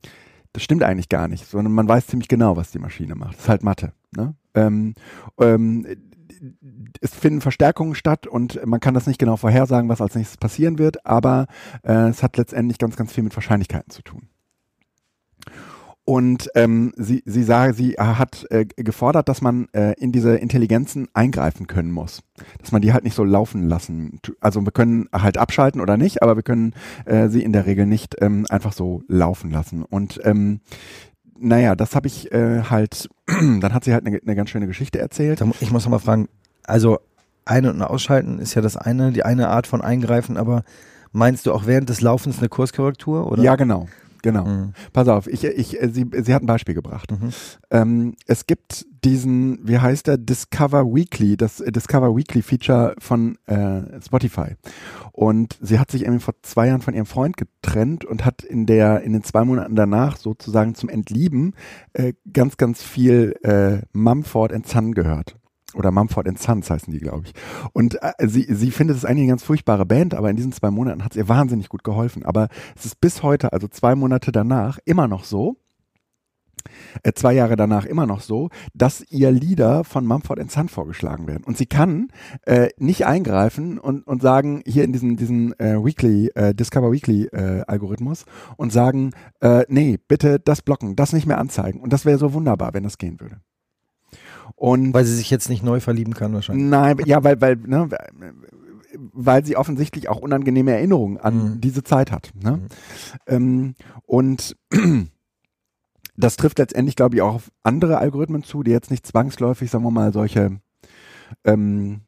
das 0.53 0.63
stimmt 0.63 0.83
eigentlich 0.83 1.09
gar 1.09 1.29
nicht, 1.29 1.47
sondern 1.47 1.73
man 1.73 1.89
weiß 1.89 2.07
ziemlich 2.07 2.29
genau, 2.29 2.57
was 2.57 2.71
die 2.71 2.79
Maschine 2.79 3.15
macht. 3.15 3.35
Das 3.35 3.43
ist 3.43 3.49
halt 3.49 3.63
Mathe. 3.63 3.93
Ne? 4.15 4.35
Ähm, 4.55 4.95
ähm, 5.39 5.87
es 7.01 7.15
finden 7.15 7.41
Verstärkungen 7.41 7.95
statt 7.95 8.27
und 8.27 8.65
man 8.67 8.81
kann 8.81 8.95
das 8.95 9.07
nicht 9.07 9.19
genau 9.19 9.37
vorhersagen, 9.37 9.89
was 9.89 10.01
als 10.01 10.15
nächstes 10.15 10.37
passieren 10.39 10.79
wird, 10.79 11.07
aber 11.07 11.47
äh, 11.83 12.09
es 12.09 12.23
hat 12.23 12.37
letztendlich 12.37 12.79
ganz, 12.79 12.97
ganz 12.97 13.13
viel 13.13 13.25
mit 13.25 13.37
Wahrscheinlichkeiten 13.37 13.91
zu 13.91 14.03
tun. 14.03 14.29
Und 16.05 16.51
ähm, 16.57 16.93
sie, 16.97 17.23
sie 17.27 17.45
sah, 17.45 17.73
sie 17.73 17.93
hat 17.93 18.45
äh, 18.51 18.65
gefordert, 18.65 19.29
dass 19.29 19.41
man 19.41 19.69
äh, 19.73 19.93
in 19.99 20.11
diese 20.11 20.35
Intelligenzen 20.37 21.07
eingreifen 21.15 21.69
können 21.69 21.93
muss. 21.93 22.25
Dass 22.59 22.73
man 22.73 22.83
die 22.83 22.93
halt 22.93 23.05
nicht 23.05 23.15
so 23.15 23.23
laufen 23.23 23.69
lassen. 23.69 24.19
Also 24.41 24.61
wir 24.63 24.73
können 24.73 25.09
halt 25.13 25.39
abschalten 25.39 25.81
oder 25.81 25.97
nicht, 25.97 26.21
aber 26.21 26.35
wir 26.35 26.43
können 26.43 26.75
äh, 27.05 27.29
sie 27.29 27.45
in 27.45 27.53
der 27.53 27.67
Regel 27.67 27.87
nicht 27.87 28.17
ähm, 28.21 28.47
einfach 28.49 28.73
so 28.73 29.03
laufen 29.07 29.53
lassen. 29.53 29.85
Und 29.85 30.21
ähm, 30.25 30.61
naja, 31.43 31.75
das 31.75 31.95
habe 31.95 32.07
ich 32.07 32.33
äh, 32.33 32.63
halt, 32.63 33.09
dann 33.27 33.75
hat 33.75 33.85
sie 33.85 33.93
halt 33.93 34.07
eine, 34.07 34.21
eine 34.25 34.35
ganz 34.35 34.51
schöne 34.51 34.67
Geschichte 34.67 34.99
erzählt. 34.99 35.43
Ich 35.61 35.71
muss 35.71 35.85
noch 35.85 35.91
mal 35.91 35.99
fragen, 35.99 36.29
also 36.65 37.01
ein- 37.45 37.67
und 37.67 37.83
ausschalten 37.83 38.39
ist 38.39 38.55
ja 38.55 38.63
das 38.63 38.77
eine, 38.77 39.13
die 39.13 39.25
eine 39.25 39.49
Art 39.49 39.67
von 39.67 39.81
Eingreifen, 39.81 40.37
aber 40.37 40.65
meinst 41.13 41.47
du 41.47 41.53
auch 41.53 41.67
während 41.67 41.89
des 41.89 42.01
Laufens 42.01 42.39
eine 42.39 42.49
Kurskorrektur? 42.49 43.31
Oder? 43.31 43.43
Ja, 43.43 43.57
genau. 43.57 43.89
Genau. 44.23 44.45
Mhm. 44.45 44.73
Pass 44.93 45.09
auf, 45.09 45.27
ich, 45.27 45.45
ich, 45.45 45.79
sie, 45.83 46.07
sie 46.11 46.35
hat 46.35 46.43
ein 46.43 46.47
Beispiel 46.47 46.75
gebracht. 46.75 47.11
Mhm. 47.11 47.31
Ähm, 47.71 48.15
es 48.27 48.47
gibt 48.47 48.87
diesen, 49.05 49.59
wie 49.67 49.79
heißt 49.79 50.07
der, 50.07 50.17
Discover 50.17 50.85
Weekly, 50.87 51.37
das 51.37 51.57
Discover 51.57 52.17
Weekly 52.17 52.43
Feature 52.43 52.95
von 52.99 53.37
äh, 53.47 54.01
Spotify. 54.01 54.55
Und 55.11 55.59
sie 55.61 55.79
hat 55.79 55.91
sich 55.91 56.03
irgendwie 56.03 56.23
vor 56.23 56.35
zwei 56.43 56.69
Jahren 56.69 56.81
von 56.81 56.95
ihrem 56.95 57.07
Freund 57.07 57.37
getrennt 57.37 58.05
und 58.05 58.25
hat 58.25 58.43
in 58.43 58.65
der, 58.65 59.03
in 59.03 59.13
den 59.13 59.25
zwei 59.25 59.45
Monaten 59.45 59.75
danach 59.75 60.17
sozusagen 60.17 60.75
zum 60.75 60.89
Entlieben 60.89 61.55
äh, 61.93 62.15
ganz, 62.33 62.57
ganz 62.57 62.83
viel 62.83 63.35
äh, 63.43 63.85
Mumford 63.93 64.53
Son 64.67 64.95
gehört 64.95 65.37
oder 65.75 65.91
Mumford 65.91 66.39
Sons 66.39 66.71
heißen 66.71 66.93
die, 66.93 67.01
glaube 67.01 67.27
ich. 67.27 67.33
Und 67.73 68.03
äh, 68.03 68.13
sie, 68.27 68.47
sie 68.49 68.71
findet 68.71 68.97
es 68.97 69.05
eigentlich 69.05 69.23
eine 69.23 69.33
ganz 69.33 69.43
furchtbare 69.43 69.87
Band, 69.87 70.15
aber 70.15 70.31
in 70.31 70.37
diesen 70.37 70.53
zwei 70.53 70.71
Monaten 70.71 71.05
hat 71.05 71.13
es 71.13 71.17
ihr 71.17 71.29
wahnsinnig 71.29 71.69
gut 71.69 71.85
geholfen. 71.85 72.25
Aber 72.25 72.49
es 72.77 72.85
ist 72.85 73.01
bis 73.01 73.23
heute, 73.23 73.53
also 73.53 73.69
zwei 73.69 73.95
Monate 73.95 74.33
danach, 74.33 74.79
immer 74.85 75.09
noch 75.09 75.25
so, 75.25 75.57
äh, 77.03 77.13
zwei 77.13 77.33
Jahre 77.33 77.57
danach 77.57 77.85
immer 77.85 78.07
noch 78.07 78.21
so, 78.21 78.51
dass 78.75 79.05
ihr 79.11 79.31
Lieder 79.31 79.85
von 79.85 80.07
Mumford 80.07 80.51
Son 80.51 80.69
vorgeschlagen 80.69 81.27
werden. 81.27 81.45
Und 81.45 81.57
sie 81.57 81.67
kann 81.67 82.09
äh, 82.47 82.69
nicht 82.79 83.07
eingreifen 83.07 83.79
und, 83.79 84.07
und 84.07 84.23
sagen, 84.23 84.63
hier 84.67 84.85
in 84.85 84.93
diesen, 84.93 85.17
diesen 85.17 85.59
äh, 85.59 85.83
Weekly, 85.85 86.31
äh, 86.35 86.55
Discover 86.55 86.93
Weekly 86.93 87.27
äh, 87.27 87.63
Algorithmus 87.67 88.25
und 88.57 88.73
sagen, 88.73 89.13
äh, 89.41 89.65
nee, 89.69 89.99
bitte 90.09 90.39
das 90.39 90.63
blocken, 90.63 90.97
das 90.97 91.13
nicht 91.13 91.27
mehr 91.27 91.39
anzeigen. 91.39 91.81
Und 91.81 91.93
das 91.93 92.05
wäre 92.05 92.19
so 92.19 92.33
wunderbar, 92.33 92.75
wenn 92.75 92.85
das 92.85 92.99
gehen 92.99 93.21
würde. 93.21 93.41
Und 94.63 94.95
weil 94.95 95.05
sie 95.05 95.17
sich 95.17 95.29
jetzt 95.29 95.49
nicht 95.49 95.65
neu 95.65 95.81
verlieben 95.81 96.15
kann 96.15 96.33
wahrscheinlich. 96.35 96.65
Nein, 96.65 96.99
ja, 97.05 97.25
weil, 97.25 97.41
weil, 97.41 97.57
ne, 97.57 97.89
weil 99.13 99.45
sie 99.45 99.57
offensichtlich 99.57 100.09
auch 100.09 100.19
unangenehme 100.19 100.71
Erinnerungen 100.71 101.19
an 101.19 101.55
mhm. 101.55 101.61
diese 101.61 101.83
Zeit 101.83 102.13
hat. 102.13 102.31
Ne? 102.41 102.53
Mhm. 102.53 102.67
Ähm, 103.27 103.75
und 104.07 104.57
das 106.17 106.37
trifft 106.37 106.61
letztendlich, 106.61 106.95
glaube 106.95 107.17
ich, 107.17 107.23
auch 107.23 107.35
auf 107.35 107.51
andere 107.65 107.99
Algorithmen 107.99 108.45
zu, 108.45 108.63
die 108.63 108.71
jetzt 108.71 108.93
nicht 108.93 109.05
zwangsläufig, 109.05 109.69
sagen 109.69 109.83
wir 109.83 109.91
mal, 109.91 110.13
solche 110.13 110.61
ähm, 111.43 112.03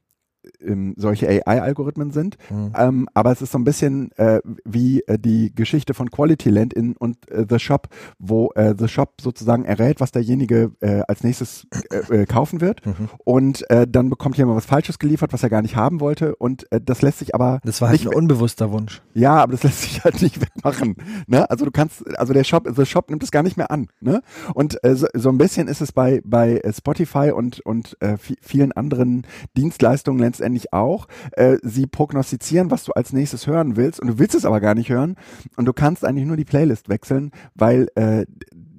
ähm, 0.65 0.95
solche 0.97 1.29
AI-Algorithmen 1.29 2.11
sind. 2.11 2.37
Mhm. 2.51 2.73
Ähm, 2.77 3.09
aber 3.15 3.33
es 3.33 3.43
ist 3.43 3.53
so 3.53 3.59
ein 3.59 3.65
bisschen 3.65 4.11
äh, 4.13 4.41
wie 4.65 5.03
äh, 5.03 5.19
die 5.19 5.55
Geschichte 5.55 5.95
von 5.95 6.11
Quality 6.11 6.51
Land 6.51 6.75
in, 6.75 6.97
und 6.97 7.31
äh, 7.31 7.47
The 7.49 7.59
Shop, 7.59 7.89
wo 8.19 8.51
äh, 8.55 8.75
The 8.79 8.89
Shop 8.89 9.21
sozusagen 9.21 9.65
errät, 9.65 10.01
was 10.01 10.13
derjenige 10.13 10.73
äh, 10.81 11.03
als 11.09 11.23
nächstes 11.23 11.67
äh, 12.11 12.27
kaufen 12.27 12.61
wird. 12.61 12.85
Mhm. 12.85 13.09
Und 13.25 13.65
dann 13.69 14.11
bekommt 14.11 14.37
jemand 14.37 14.57
was 14.57 14.67
Falsches 14.67 14.99
geliefert, 14.99 15.33
was 15.33 15.43
er 15.43 15.51
gar 15.51 15.63
nicht 15.63 15.77
haben 15.77 16.01
wollte. 16.01 16.37
Und 16.37 16.67
das 16.71 17.03
lässt 17.03 17.19
sich 17.19 17.35
aber. 17.35 17.61
Das 17.65 17.81
war 17.81 17.89
halt 17.89 18.03
ein 18.03 18.15
unbewusster 18.15 18.71
Wunsch. 18.73 19.03
Ja, 19.15 19.37
aber 19.37 19.53
das 19.53 19.63
lässt 19.63 19.83
sich 19.83 20.05
halt 20.05 20.21
nicht 20.23 20.41
wegmachen. 20.41 20.97
Ne? 21.27 21.49
Also 21.51 21.65
du 21.65 21.71
kannst, 21.71 22.07
also 22.19 22.33
der 22.33 22.45
Shop, 22.45 22.69
The 22.75 22.87
Shop 22.87 23.11
nimmt 23.11 23.23
es 23.23 23.31
gar 23.31 23.43
nicht 23.43 23.57
mehr 23.57 23.71
an. 23.71 23.89
Ne? 24.01 24.23
Und 24.55 24.79
so, 24.83 25.07
so 25.15 25.29
ein 25.29 25.39
bisschen 25.39 25.69
ist 25.69 25.81
es 25.81 25.93
bei, 25.93 26.21
bei 26.25 26.61
Spotify 26.71 27.31
und, 27.31 27.61
und 27.61 27.97
vielen 28.41 28.73
anderen 28.73 29.27
Dienstleistungen 29.57 30.21
letztendlich 30.21 30.54
auch. 30.73 31.07
Äh, 31.33 31.57
sie 31.63 31.87
prognostizieren, 31.87 32.71
was 32.71 32.85
du 32.85 32.93
als 32.93 33.13
nächstes 33.13 33.47
hören 33.47 33.77
willst 33.77 34.01
und 34.01 34.09
du 34.09 34.19
willst 34.19 34.35
es 34.35 34.45
aber 34.45 34.61
gar 34.61 34.75
nicht 34.75 34.89
hören 34.89 35.17
und 35.57 35.67
du 35.67 35.73
kannst 35.73 36.05
eigentlich 36.05 36.27
nur 36.27 36.37
die 36.37 36.45
Playlist 36.45 36.89
wechseln, 36.89 37.31
weil 37.55 37.89
äh, 37.95 38.25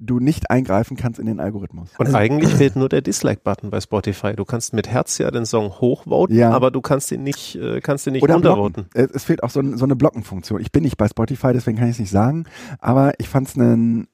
du 0.05 0.19
nicht 0.19 0.49
eingreifen 0.49 0.97
kannst 0.97 1.19
in 1.19 1.25
den 1.25 1.39
Algorithmus. 1.39 1.89
Und 1.97 2.07
also, 2.07 2.17
eigentlich 2.17 2.53
fehlt 2.53 2.75
nur 2.75 2.89
der 2.89 3.01
Dislike-Button 3.01 3.69
bei 3.69 3.81
Spotify. 3.81 4.33
Du 4.35 4.45
kannst 4.45 4.73
mit 4.73 4.88
Herz 4.88 5.17
ja 5.17 5.31
den 5.31 5.45
Song 5.45 5.69
hochvoten, 5.81 6.35
ja. 6.35 6.51
aber 6.51 6.71
du 6.71 6.81
kannst 6.81 7.11
ihn 7.11 7.23
nicht, 7.23 7.55
äh, 7.55 7.81
kannst 7.81 8.05
ihn 8.07 8.13
nicht 8.13 8.23
Oder 8.23 8.35
runtervoten. 8.35 8.88
Es 8.93 9.23
fehlt 9.23 9.43
auch 9.43 9.49
so, 9.49 9.61
so 9.75 9.85
eine 9.85 9.95
Blockenfunktion. 9.95 10.61
Ich 10.61 10.71
bin 10.71 10.83
nicht 10.83 10.97
bei 10.97 11.07
Spotify, 11.07 11.53
deswegen 11.53 11.77
kann 11.77 11.88
ich 11.88 11.95
es 11.95 11.99
nicht 11.99 12.11
sagen, 12.11 12.45
aber 12.79 13.13
ich 13.17 13.29
fand 13.29 13.47
es 13.47 13.55
ein, 13.55 14.07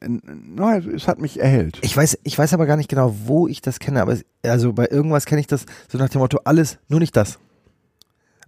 no, 0.55 0.71
es 0.71 1.07
hat 1.07 1.19
mich 1.19 1.39
erhellt. 1.39 1.79
Ich 1.81 1.95
weiß, 1.95 2.19
ich 2.23 2.37
weiß 2.37 2.53
aber 2.53 2.65
gar 2.65 2.77
nicht 2.77 2.89
genau, 2.89 3.15
wo 3.25 3.47
ich 3.47 3.61
das 3.61 3.79
kenne, 3.79 4.01
aber 4.01 4.13
es, 4.13 4.25
also 4.43 4.73
bei 4.73 4.87
irgendwas 4.87 5.25
kenne 5.25 5.41
ich 5.41 5.47
das 5.47 5.65
so 5.89 5.97
nach 5.97 6.09
dem 6.09 6.19
Motto, 6.19 6.39
alles, 6.43 6.79
nur 6.87 6.99
nicht 6.99 7.15
das. 7.15 7.39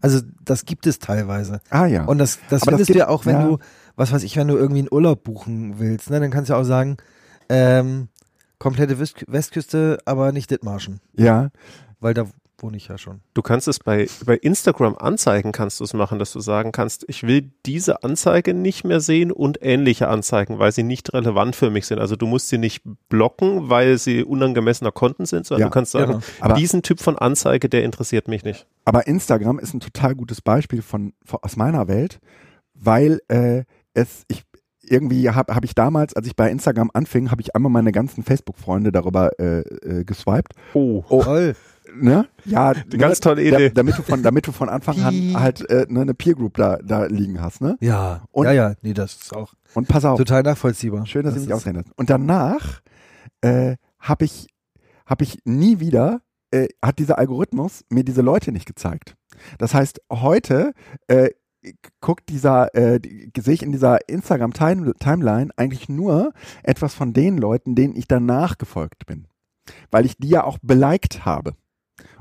Also 0.03 0.19
das 0.43 0.65
gibt 0.65 0.85
es 0.85 0.99
teilweise. 0.99 1.61
Ah 1.69 1.85
ja. 1.85 2.03
Und 2.03 2.17
das, 2.17 2.37
das 2.49 2.65
findest 2.65 2.89
das 2.89 2.93
du 2.93 2.99
ja 2.99 3.07
auch, 3.07 3.25
wenn 3.25 3.37
ja. 3.37 3.47
du, 3.47 3.59
was 3.95 4.11
weiß 4.11 4.23
ich, 4.23 4.35
wenn 4.35 4.49
du 4.49 4.57
irgendwie 4.57 4.79
einen 4.79 4.91
Urlaub 4.91 5.23
buchen 5.23 5.79
willst, 5.79 6.09
ne, 6.09 6.19
dann 6.19 6.29
kannst 6.29 6.49
du 6.49 6.55
auch 6.55 6.65
sagen, 6.65 6.97
ähm, 7.47 8.09
komplette 8.59 8.99
Westküste, 8.99 9.99
aber 10.03 10.33
nicht 10.33 10.51
Dithmarschen. 10.51 10.99
Ja. 11.13 11.51
Weil 12.01 12.13
da 12.13 12.25
wohne 12.59 12.77
ich 12.77 12.87
ja 12.87 12.97
schon. 12.97 13.21
Du 13.33 13.41
kannst 13.41 13.67
es 13.67 13.79
bei, 13.79 14.07
bei 14.25 14.35
Instagram 14.35 14.95
Anzeigen 14.97 15.51
kannst 15.51 15.79
du 15.79 15.83
es 15.83 15.93
machen, 15.93 16.19
dass 16.19 16.31
du 16.31 16.39
sagen 16.39 16.71
kannst, 16.71 17.05
ich 17.07 17.23
will 17.23 17.51
diese 17.65 18.03
Anzeige 18.03 18.53
nicht 18.53 18.83
mehr 18.83 18.99
sehen 18.99 19.31
und 19.31 19.59
ähnliche 19.61 20.07
Anzeigen, 20.07 20.59
weil 20.59 20.71
sie 20.71 20.83
nicht 20.83 21.13
relevant 21.13 21.55
für 21.55 21.69
mich 21.69 21.85
sind. 21.87 21.99
Also 21.99 22.15
du 22.15 22.25
musst 22.25 22.49
sie 22.49 22.57
nicht 22.57 22.83
blocken, 23.09 23.69
weil 23.69 23.97
sie 23.97 24.23
unangemessener 24.23 24.91
Konten 24.91 25.25
sind, 25.25 25.45
sondern 25.45 25.61
ja, 25.61 25.67
du 25.67 25.73
kannst 25.73 25.91
sagen, 25.91 26.21
genau. 26.41 26.55
diesen 26.55 26.81
Typ 26.83 26.99
von 26.99 27.17
Anzeige, 27.17 27.69
der 27.69 27.83
interessiert 27.83 28.27
mich 28.27 28.43
nicht. 28.43 28.67
Aber 28.85 29.07
Instagram 29.07 29.59
ist 29.59 29.73
ein 29.73 29.79
total 29.79 30.15
gutes 30.15 30.41
Beispiel 30.41 30.81
von, 30.81 31.13
von 31.25 31.39
aus 31.41 31.55
meiner 31.55 31.87
Welt, 31.87 32.19
weil 32.73 33.19
äh, 33.27 33.63
es, 33.93 34.23
ich, 34.27 34.43
irgendwie 34.81 35.29
habe 35.29 35.55
hab 35.55 35.63
ich 35.63 35.75
damals, 35.75 36.15
als 36.15 36.27
ich 36.27 36.35
bei 36.35 36.51
Instagram 36.51 36.91
anfing, 36.93 37.31
habe 37.31 37.41
ich 37.41 37.55
einmal 37.55 37.71
meine 37.71 37.91
ganzen 37.91 38.23
Facebook-Freunde 38.23 38.91
darüber 38.91 39.31
äh, 39.39 39.59
äh, 39.59 40.03
geswiped. 40.03 40.53
Oh, 40.73 41.03
oh. 41.09 41.23
toll 41.23 41.55
ne? 41.95 42.27
Ja, 42.45 42.73
Die 42.73 42.97
ganz 42.97 43.19
tolle 43.19 43.49
da, 43.49 43.57
Idee. 43.57 43.69
damit 43.71 43.97
du 43.97 44.03
von, 44.03 44.21
damit 44.23 44.47
du 44.47 44.51
von 44.51 44.69
Anfang 44.69 45.01
an 45.03 45.33
halt 45.39 45.69
äh, 45.69 45.85
ne, 45.89 46.01
eine 46.01 46.13
Peer 46.13 46.35
Group 46.35 46.57
da, 46.57 46.77
da 46.83 47.05
liegen 47.05 47.41
hast, 47.41 47.61
ne? 47.61 47.77
Ja, 47.81 48.23
Und- 48.31 48.45
ja, 48.45 48.51
ja, 48.51 48.73
nee, 48.81 48.93
das 48.93 49.13
ist 49.15 49.33
auch 49.35 49.53
Und 49.73 49.87
pass 49.87 50.05
auf, 50.05 50.17
total 50.17 50.43
nachvollziehbar. 50.43 51.05
schön, 51.05 51.23
dass 51.23 51.33
das 51.35 51.43
ich 51.43 51.49
mich 51.49 51.65
lassen. 51.65 51.91
Und 51.95 52.09
danach 52.09 52.81
äh, 53.41 53.75
habe 53.99 54.25
ich, 54.25 54.47
hab 55.05 55.21
ich 55.21 55.39
nie 55.45 55.79
wieder, 55.79 56.21
äh, 56.51 56.67
hat 56.83 56.99
dieser 56.99 57.17
Algorithmus 57.17 57.83
mir 57.89 58.03
diese 58.03 58.21
Leute 58.21 58.51
nicht 58.51 58.65
gezeigt. 58.65 59.15
Das 59.57 59.73
heißt, 59.73 60.01
heute 60.11 60.73
äh, 61.07 61.29
guckt 62.01 62.27
dieser, 62.29 62.75
äh, 62.75 62.99
die- 62.99 63.31
sehe 63.39 63.53
ich 63.53 63.63
in 63.63 63.71
dieser 63.71 64.07
Instagram-Timeline 64.09 65.51
eigentlich 65.55 65.89
nur 65.89 66.33
etwas 66.63 66.93
von 66.93 67.13
den 67.13 67.37
Leuten, 67.37 67.75
denen 67.75 67.95
ich 67.95 68.07
danach 68.07 68.57
gefolgt 68.57 69.05
bin. 69.05 69.27
Weil 69.91 70.05
ich 70.05 70.17
die 70.17 70.27
ja 70.29 70.43
auch 70.43 70.57
beliked 70.61 71.25
habe. 71.25 71.53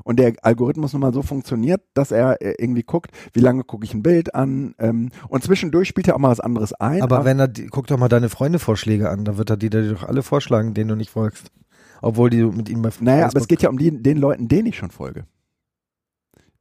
Und 0.03 0.17
der 0.19 0.33
Algorithmus 0.41 0.93
nun 0.93 1.01
mal 1.01 1.13
so 1.13 1.21
funktioniert, 1.21 1.81
dass 1.93 2.11
er 2.11 2.41
äh, 2.41 2.55
irgendwie 2.57 2.83
guckt, 2.83 3.11
wie 3.33 3.39
lange 3.39 3.63
gucke 3.63 3.85
ich 3.85 3.93
ein 3.93 4.03
Bild 4.03 4.35
an 4.35 4.75
ähm, 4.79 5.09
und 5.29 5.43
zwischendurch 5.43 5.87
spielt 5.87 6.07
er 6.07 6.15
auch 6.15 6.19
mal 6.19 6.29
was 6.31 6.39
anderes 6.41 6.73
ein. 6.73 7.01
Aber 7.01 7.23
wenn 7.25 7.39
er, 7.39 7.47
die- 7.47 7.67
guck 7.67 7.87
doch 7.87 7.97
mal 7.97 8.09
deine 8.09 8.29
Freunde-Vorschläge 8.29 9.09
an, 9.09 9.23
da 9.25 9.37
wird 9.37 9.49
er 9.49 9.57
dir 9.57 9.69
doch 9.69 10.03
alle 10.03 10.23
vorschlagen, 10.23 10.73
denen 10.73 10.89
du 10.89 10.95
nicht 10.95 11.09
folgst. 11.11 11.51
Obwohl 12.01 12.29
die 12.29 12.43
mit 12.43 12.67
ihm 12.69 12.81
bei 12.81 12.89
Naja, 12.99 13.19
aber 13.19 13.27
es 13.27 13.33
Facebook- 13.33 13.47
geht 13.47 13.61
ja 13.61 13.69
um 13.69 13.77
die, 13.77 13.91
den 14.03 14.17
Leuten, 14.17 14.47
denen 14.49 14.67
ich 14.67 14.77
schon 14.77 14.91
folge. 14.91 15.25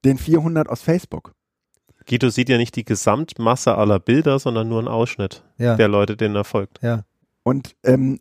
Den 0.05 0.19
400 0.19 0.69
aus 0.69 0.83
Facebook. 0.83 1.33
Guido 2.09 2.31
sieht 2.31 2.49
ja 2.49 2.59
nicht 2.59 2.75
die 2.77 2.85
Gesamtmasse 2.85 3.77
aller 3.77 4.01
Bilder, 4.01 4.39
sondern 4.39 4.69
nur 4.69 4.79
einen 4.81 4.89
Ausschnitt 4.89 5.45
ja, 5.59 5.77
der 5.77 5.89
Leute, 5.89 6.17
denen 6.17 6.35
er 6.37 6.45
folgt. 6.45 6.81
ja. 6.83 7.05
Und 7.45 7.75
ähm, 7.83 8.21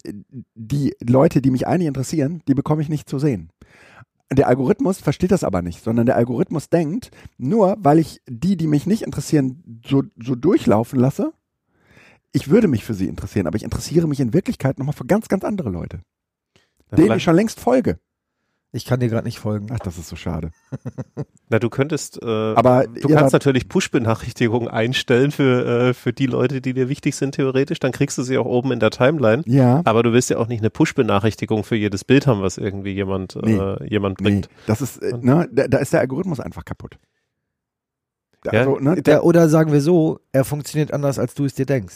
die 0.55 0.95
Leute, 0.99 1.43
die 1.43 1.51
mich 1.51 1.67
eigentlich 1.67 1.87
interessieren, 1.87 2.41
die 2.47 2.55
bekomme 2.55 2.81
ich 2.81 2.89
nicht 2.89 3.07
zu 3.07 3.19
sehen. 3.19 3.51
Der 4.31 4.47
Algorithmus 4.47 4.99
versteht 4.99 5.31
das 5.31 5.43
aber 5.43 5.61
nicht, 5.61 5.83
sondern 5.83 6.05
der 6.05 6.15
Algorithmus 6.15 6.69
denkt, 6.69 7.11
nur 7.37 7.75
weil 7.79 7.99
ich 7.99 8.21
die, 8.27 8.55
die 8.55 8.67
mich 8.67 8.87
nicht 8.87 9.01
interessieren, 9.01 9.81
so, 9.85 10.03
so 10.17 10.35
durchlaufen 10.35 10.99
lasse, 10.99 11.33
ich 12.31 12.49
würde 12.49 12.69
mich 12.69 12.85
für 12.85 12.93
sie 12.93 13.07
interessieren, 13.07 13.47
aber 13.47 13.57
ich 13.57 13.63
interessiere 13.63 14.07
mich 14.07 14.21
in 14.21 14.33
Wirklichkeit 14.33 14.79
nochmal 14.79 14.95
für 14.95 15.05
ganz, 15.05 15.27
ganz 15.27 15.43
andere 15.43 15.69
Leute, 15.69 15.99
denen 16.95 17.17
ich 17.17 17.23
schon 17.23 17.35
längst 17.35 17.59
folge. 17.59 17.99
Ich 18.73 18.85
kann 18.85 19.01
dir 19.01 19.09
gerade 19.09 19.25
nicht 19.27 19.39
folgen. 19.39 19.67
Ach, 19.73 19.79
das 19.79 19.97
ist 19.97 20.07
so 20.07 20.15
schade. 20.15 20.51
Na, 21.49 21.59
du 21.59 21.69
könntest, 21.69 22.21
äh, 22.23 22.25
Aber 22.55 22.85
du 22.87 23.09
kannst 23.09 23.33
natürlich 23.33 23.67
Push-Benachrichtigungen 23.67 24.69
einstellen 24.69 25.31
für, 25.31 25.89
äh, 25.89 25.93
für 25.93 26.13
die 26.13 26.25
Leute, 26.25 26.61
die 26.61 26.73
dir 26.73 26.87
wichtig 26.87 27.17
sind, 27.17 27.35
theoretisch. 27.35 27.79
Dann 27.79 27.91
kriegst 27.91 28.17
du 28.17 28.23
sie 28.23 28.37
auch 28.37 28.45
oben 28.45 28.71
in 28.71 28.79
der 28.79 28.89
Timeline. 28.91 29.43
Ja, 29.45 29.81
Aber 29.83 30.03
du 30.03 30.13
willst 30.13 30.29
ja 30.29 30.37
auch 30.37 30.47
nicht 30.47 30.61
eine 30.61 30.69
Push-Benachrichtigung 30.69 31.65
für 31.65 31.75
jedes 31.75 32.05
Bild 32.05 32.27
haben, 32.27 32.41
was 32.41 32.57
irgendwie 32.57 32.93
jemand, 32.93 33.35
Nee. 33.43 33.57
äh, 33.57 33.85
jemand 33.89 34.21
nee, 34.21 34.29
bringt. 34.29 34.49
das 34.67 34.81
ist, 34.81 34.99
äh, 35.01 35.17
ne, 35.19 35.49
da, 35.51 35.67
da 35.67 35.77
ist 35.79 35.91
der 35.91 35.99
Algorithmus 35.99 36.39
einfach 36.39 36.63
kaputt. 36.63 36.97
Ja, 38.45 38.51
Also, 38.53 38.79
ne, 38.79 39.01
Der, 39.01 39.25
oder 39.25 39.49
sagen 39.49 39.73
wir 39.73 39.81
so, 39.81 40.19
er 40.31 40.45
funktioniert 40.45 40.93
anders, 40.93 41.19
als 41.19 41.33
du 41.33 41.43
es 41.43 41.53
dir 41.55 41.65
denkst. 41.65 41.95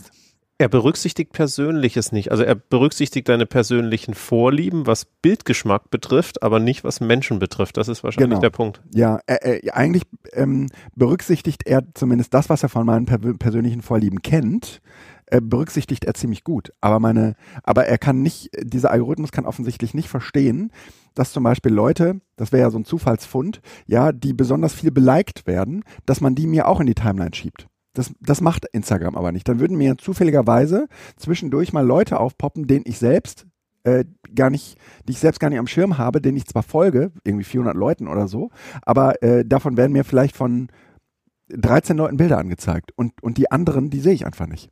Er 0.58 0.70
berücksichtigt 0.70 1.34
Persönliches 1.34 2.14
nicht. 2.14 2.32
Also 2.32 2.44
er 2.44 2.56
berücksichtigt 2.56 3.28
deine 3.28 3.46
persönlichen 3.46 4.14
Vorlieben, 4.14 4.88
was 4.88 5.04
Bildgeschmack 5.04 5.90
betrifft, 5.90 6.44
aber 6.44 6.60
nicht 6.60 6.86
was 6.86 7.02
Menschen 7.02 7.40
betrifft. 7.40 7.76
Das 7.76 7.90
ist 7.90 8.06
wahrscheinlich 8.06 8.30
Genau. 8.30 8.40
der 8.40 8.52
Punkt. 8.52 8.82
Ja, 8.94 9.20
äh, 9.28 9.58
äh, 9.58 9.72
eigentlich 9.72 10.04
ähm, 10.32 10.70
berücksichtigt 10.96 11.68
er 11.68 11.84
zumindest 11.94 12.34
das, 12.34 12.50
was 12.50 12.64
er 12.64 12.70
von 12.70 12.86
meinen 12.86 13.06
per 13.06 13.18
persönlichen 13.18 13.82
Vorlieben 13.82 14.22
kennt, 14.22 14.82
äh, 15.26 15.42
berücksichtigt 15.42 16.06
er 16.06 16.14
ziemlich 16.14 16.46
gut. 16.46 16.72
Aber 16.80 17.02
meine, 17.02 17.36
aber 17.64 17.88
er 17.88 17.98
kann 17.98 18.22
nicht, 18.22 18.50
dieser 18.64 18.92
Algorithmus 18.92 19.34
kann 19.34 19.46
offensichtlich 19.46 19.94
nicht 19.94 20.08
verstehen, 20.08 20.72
dass 21.16 21.34
zum 21.34 21.44
Beispiel 21.44 21.74
Leute, 21.74 22.22
das 22.38 22.54
wäre 22.54 22.62
ja 22.62 22.70
so 22.70 22.78
ein 22.78 22.86
Zufallsfund, 22.86 23.60
ja, 23.88 24.14
die 24.14 24.34
besonders 24.34 24.74
viel 24.74 24.92
beliked 24.92 25.48
werden, 25.48 25.84
dass 26.06 26.22
man 26.22 26.34
die 26.34 26.48
mir 26.48 26.68
auch 26.70 26.80
in 26.80 26.88
die 26.88 26.96
Timeline 26.96 27.34
schiebt. 27.34 27.68
Das, 27.98 28.14
das 28.20 28.42
macht 28.42 28.66
Instagram 28.72 29.16
aber 29.16 29.32
nicht. 29.32 29.48
Dann 29.48 29.60
würden 29.60 29.78
mir 29.78 29.98
zufälligerweise 29.98 30.88
zwischendurch 31.18 31.74
mal 31.74 31.86
Leute 31.86 32.20
aufpoppen, 32.20 32.68
denen 32.68 32.86
ich 32.88 33.00
selbst 33.00 33.46
äh, 33.84 34.06
gar 34.34 34.50
nicht, 34.50 34.78
die 35.08 35.14
ich 35.14 35.20
selbst 35.20 35.40
gar 35.40 35.50
nicht 35.50 35.60
am 35.60 35.68
Schirm 35.68 35.98
habe, 35.98 36.22
denen 36.22 36.38
ich 36.38 36.46
zwar 36.46 36.64
folge, 36.64 37.12
irgendwie 37.24 37.46
400 37.46 37.76
Leuten 37.76 38.08
oder 38.08 38.28
so, 38.28 38.50
aber 38.82 39.22
äh, 39.24 39.46
davon 39.46 39.78
werden 39.78 39.94
mir 39.94 40.04
vielleicht 40.04 40.36
von 40.36 40.70
13 41.50 41.96
Leuten 41.96 42.18
Bilder 42.18 42.40
angezeigt 42.40 42.92
und, 42.96 43.22
und 43.22 43.38
die 43.38 43.52
anderen, 43.52 43.92
die 43.92 44.00
sehe 44.00 44.14
ich 44.14 44.26
einfach 44.26 44.48
nicht. 44.48 44.72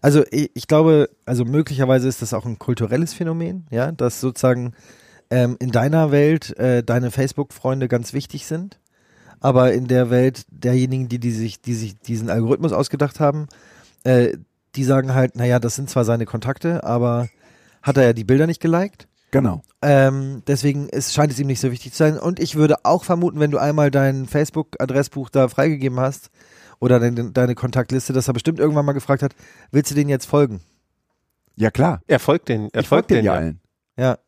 Also 0.00 0.22
ich, 0.30 0.50
ich 0.54 0.68
glaube, 0.68 1.10
also 1.26 1.44
möglicherweise 1.44 2.06
ist 2.08 2.22
das 2.22 2.32
auch 2.32 2.46
ein 2.46 2.58
kulturelles 2.58 3.14
Phänomen, 3.14 3.66
ja, 3.70 3.90
dass 3.90 4.20
sozusagen 4.20 4.74
ähm, 5.30 5.56
in 5.58 5.70
deiner 5.70 6.12
Welt 6.12 6.56
äh, 6.58 6.84
deine 6.84 7.10
Facebook-Freunde 7.10 7.88
ganz 7.88 8.12
wichtig 8.12 8.46
sind, 8.46 8.78
aber 9.44 9.74
in 9.74 9.88
der 9.88 10.08
Welt 10.08 10.46
derjenigen, 10.48 11.10
die, 11.10 11.18
die 11.18 11.30
sich, 11.30 11.60
die 11.60 11.74
sich 11.74 11.98
diesen 11.98 12.30
Algorithmus 12.30 12.72
ausgedacht 12.72 13.20
haben, 13.20 13.46
äh, 14.02 14.38
die 14.74 14.84
sagen 14.84 15.12
halt, 15.12 15.36
naja, 15.36 15.58
das 15.58 15.74
sind 15.74 15.90
zwar 15.90 16.06
seine 16.06 16.24
Kontakte, 16.24 16.82
aber 16.82 17.28
hat 17.82 17.98
er 17.98 18.04
ja 18.04 18.12
die 18.14 18.24
Bilder 18.24 18.46
nicht 18.46 18.62
geliked. 18.62 19.06
Genau. 19.32 19.60
Ähm, 19.82 20.42
deswegen 20.46 20.88
ist, 20.88 21.12
scheint 21.12 21.30
es 21.30 21.38
ihm 21.38 21.46
nicht 21.46 21.60
so 21.60 21.70
wichtig 21.70 21.92
zu 21.92 21.98
sein. 21.98 22.18
Und 22.18 22.40
ich 22.40 22.56
würde 22.56 22.86
auch 22.86 23.04
vermuten, 23.04 23.38
wenn 23.38 23.50
du 23.50 23.58
einmal 23.58 23.90
dein 23.90 24.24
Facebook-Adressbuch 24.24 25.28
da 25.28 25.48
freigegeben 25.48 26.00
hast 26.00 26.30
oder 26.80 26.98
deine, 26.98 27.30
deine 27.32 27.54
Kontaktliste, 27.54 28.14
dass 28.14 28.28
er 28.28 28.32
bestimmt 28.32 28.60
irgendwann 28.60 28.86
mal 28.86 28.92
gefragt 28.92 29.22
hat, 29.22 29.34
willst 29.70 29.90
du 29.90 29.94
denen 29.94 30.08
jetzt 30.08 30.24
folgen? 30.24 30.62
Ja 31.54 31.70
klar. 31.70 32.00
Er 32.06 32.18
folgt 32.18 32.48
den, 32.48 32.70
er 32.72 32.80
ich 32.80 32.88
folge 32.88 32.88
folgt 32.88 33.10
denen 33.10 33.18
den 33.18 33.26
ja 33.26 33.34
allen. 33.34 33.60
Ja. 33.98 34.18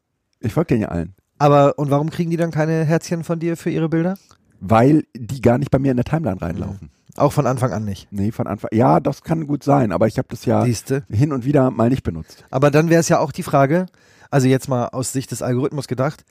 Ich 0.41 0.53
folge 0.53 0.75
denen 0.75 0.83
ja 0.83 0.89
allen. 0.89 1.15
Aber 1.39 1.79
und 1.79 1.89
warum 1.89 2.11
kriegen 2.11 2.31
die 2.31 2.37
dann 2.37 2.51
keine 2.51 2.85
Herzchen 2.85 3.25
von 3.25 3.39
dir 3.39 3.57
für 3.57 3.71
ihre 3.71 3.89
Bilder? 3.89 4.19
Weil 4.61 5.05
die 5.15 5.41
gar 5.43 5.59
nicht 5.59 5.71
bei 5.71 5.79
mir 5.79 5.91
in 5.91 5.97
der 5.97 6.05
Timeline 6.05 6.41
reinlaufen. 6.41 6.91
Auch 7.17 7.33
von 7.33 7.47
Anfang 7.47 7.73
an 7.73 7.85
nicht. 7.85 8.09
Nee, 8.11 8.31
von 8.31 8.47
Anfang. 8.47 8.71
Ja, 8.75 9.01
das 9.01 9.23
kann 9.23 9.47
gut 9.47 9.63
sein, 9.65 9.91
aber 9.93 10.07
ich 10.07 10.19
habe 10.19 10.29
das 10.31 10.45
ja 10.45 10.65
Siehste. 10.65 11.05
hin 11.11 11.33
und 11.33 11.45
wieder 11.45 11.71
mal 11.71 11.89
nicht 11.89 12.03
benutzt. 12.03 12.45
Aber 12.51 12.71
dann 12.71 12.91
wäre 12.91 13.01
es 13.01 13.09
ja 13.09 13.19
auch 13.21 13.33
die 13.33 13.43
Frage, 13.43 13.87
also 14.31 14.49
jetzt 14.49 14.69
mal 14.69 14.89
aus 14.89 15.13
Sicht 15.13 15.31
des 15.31 15.41
Algorithmus 15.41 15.89
gedacht, 15.89 16.25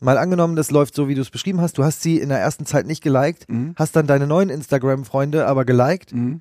mal 0.00 0.18
angenommen, 0.18 0.56
das 0.56 0.72
läuft 0.72 0.96
so, 0.96 1.06
wie 1.06 1.14
du 1.14 1.20
es 1.20 1.30
beschrieben 1.30 1.60
hast, 1.60 1.78
du 1.78 1.84
hast 1.84 2.02
sie 2.02 2.18
in 2.18 2.28
der 2.28 2.40
ersten 2.40 2.66
Zeit 2.66 2.86
nicht 2.86 3.04
geliked, 3.04 3.48
Mhm. 3.48 3.74
hast 3.76 3.94
dann 3.94 4.08
deine 4.08 4.26
neuen 4.26 4.48
Instagram-Freunde 4.50 5.46
aber 5.46 5.64
geliked, 5.64 6.12
Mhm. 6.12 6.40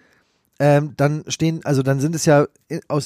ähm, 0.59 0.93
dann 0.97 1.23
stehen, 1.27 1.61
also 1.63 1.83
dann 1.83 1.99
sind 1.99 2.15
es 2.15 2.25
ja 2.25 2.47
aus 2.87 3.05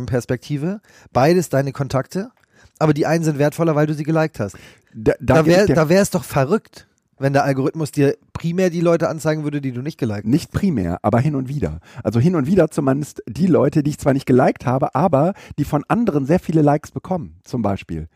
Instagram-Perspektive 0.00 0.80
beides 1.12 1.48
deine 1.48 1.72
Kontakte, 1.72 2.30
aber 2.78 2.94
die 2.94 3.06
einen 3.06 3.24
sind 3.24 3.38
wertvoller, 3.38 3.74
weil 3.74 3.86
du 3.86 3.94
sie 3.94 4.04
geliked 4.04 4.38
hast. 4.38 4.56
Da, 4.94 5.14
da, 5.20 5.42
Da 5.42 5.46
wäre 5.88 6.02
es 6.02 6.10
doch 6.10 6.24
verrückt, 6.24 6.86
wenn 7.18 7.32
der 7.32 7.44
Algorithmus 7.44 7.90
dir 7.90 8.16
primär 8.32 8.70
die 8.70 8.80
Leute 8.80 9.08
anzeigen 9.08 9.44
würde, 9.44 9.60
die 9.60 9.72
du 9.72 9.82
nicht 9.82 9.98
geliked 9.98 10.24
hast. 10.24 10.30
Nicht 10.30 10.52
primär, 10.52 10.98
aber 11.02 11.20
hin 11.20 11.34
und 11.34 11.48
wieder. 11.48 11.80
Also 12.02 12.20
hin 12.20 12.36
und 12.36 12.46
wieder 12.46 12.70
zumindest 12.70 13.22
die 13.28 13.46
Leute, 13.46 13.82
die 13.82 13.90
ich 13.90 13.98
zwar 13.98 14.12
nicht 14.12 14.26
geliked 14.26 14.66
habe, 14.66 14.94
aber 14.94 15.34
die 15.58 15.64
von 15.64 15.84
anderen 15.88 16.26
sehr 16.26 16.40
viele 16.40 16.62
Likes 16.62 16.90
bekommen, 16.90 17.40
zum 17.44 17.62
Beispiel. 17.62 18.08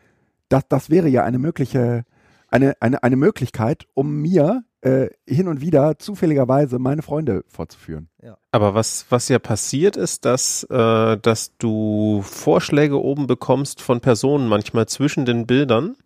Das, 0.49 0.65
das 0.69 0.91
wäre 0.91 1.09
ja 1.09 1.25
eine 1.25 1.39
mögliche, 1.39 2.05
eine, 2.49 2.75
eine, 2.81 3.03
eine 3.03 3.17
Möglichkeit, 3.17 3.87
um 3.95 4.21
mir 4.21 4.65
äh, 4.83 5.09
hin 5.27 5.49
und 5.49 5.61
wieder 5.61 5.99
zufälligerweise 5.99 6.79
meine 6.79 7.03
Freunde 7.03 7.45
vorzuführen. 7.49 8.09
Aber 8.51 8.75
was, 8.75 9.07
was 9.11 9.29
ja 9.29 9.39
passiert 9.39 9.97
ist, 9.97 10.25
dass, 10.25 10.65
äh, 10.65 11.19
dass 11.19 11.57
du 11.59 12.23
Vorschläge 12.23 13.01
oben 13.01 13.27
bekommst 13.27 13.81
von 13.81 14.01
Personen 14.01 14.49
manchmal 14.49 14.87
zwischen 14.87 15.25
den 15.25 15.47
Bildern, 15.47 15.97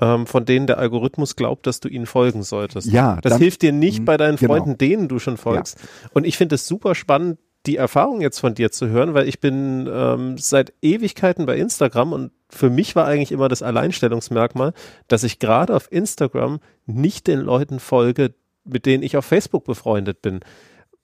ähm, 0.00 0.26
von 0.26 0.44
denen 0.44 0.66
der 0.66 0.78
Algorithmus 0.78 1.36
glaubt, 1.36 1.66
dass 1.66 1.80
du 1.80 1.88
ihnen 1.88 2.06
folgen 2.06 2.42
solltest. 2.42 2.88
Ja, 2.88 3.18
Das 3.22 3.32
dann- 3.32 3.40
hilft 3.40 3.62
dir 3.62 3.72
nicht 3.72 4.04
bei 4.04 4.16
deinen 4.16 4.36
genau. 4.36 4.54
Freunden, 4.54 4.76
denen 4.78 5.08
du 5.08 5.18
schon 5.18 5.36
folgst. 5.36 5.78
Und 6.12 6.26
ich 6.26 6.36
finde 6.36 6.54
es 6.56 6.66
super 6.66 6.94
spannend, 6.94 7.38
die 7.64 7.76
Erfahrung 7.76 8.20
jetzt 8.20 8.38
von 8.38 8.54
dir 8.54 8.70
zu 8.70 8.88
hören, 8.88 9.14
weil 9.14 9.26
ich 9.26 9.40
bin 9.40 9.88
ähm, 9.92 10.38
seit 10.38 10.72
Ewigkeiten 10.82 11.46
bei 11.46 11.56
Instagram 11.56 12.12
und 12.12 12.30
für 12.48 12.70
mich 12.70 12.94
war 12.94 13.06
eigentlich 13.06 13.32
immer 13.32 13.48
das 13.48 13.62
Alleinstellungsmerkmal, 13.62 14.72
dass 15.08 15.24
ich 15.24 15.40
gerade 15.40 15.74
auf 15.74 15.90
Instagram 15.90 16.60
nicht 16.86 17.26
den 17.26 17.40
Leuten 17.40 17.80
folge, 17.80 18.34
mit 18.64 18.86
denen 18.86 19.02
ich 19.02 19.16
auf 19.16 19.24
Facebook 19.24 19.64
befreundet 19.64 20.22
bin. 20.22 20.40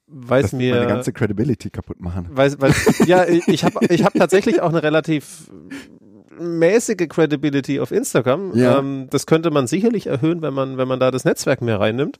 Weil 0.07 0.43
Das 0.43 0.53
wird 0.53 0.61
meine 0.61 0.81
mir 0.81 0.85
ganze 0.87 1.11
Credibility 1.11 1.69
kaputt 1.69 1.99
machen. 1.99 2.27
weil, 2.31 2.53
weil 2.61 2.73
ja, 3.07 3.25
ich 3.47 3.63
habe 3.65 3.85
ich 3.89 4.05
hab 4.05 4.13
tatsächlich 4.13 4.61
auch 4.61 4.69
eine 4.69 4.83
relativ 4.83 5.51
mäßige 6.39 7.07
Credibility 7.09 7.79
auf 7.79 7.91
Instagram. 7.91 8.55
Ja. 8.55 8.79
Ähm, 8.79 9.07
das 9.09 9.25
könnte 9.25 9.51
man 9.51 9.67
sicherlich 9.67 10.07
erhöhen, 10.07 10.41
wenn 10.41 10.53
man, 10.53 10.77
wenn 10.77 10.87
man 10.87 10.99
da 10.99 11.11
das 11.11 11.25
Netzwerk 11.25 11.61
mehr 11.61 11.79
reinnimmt. 11.79 12.17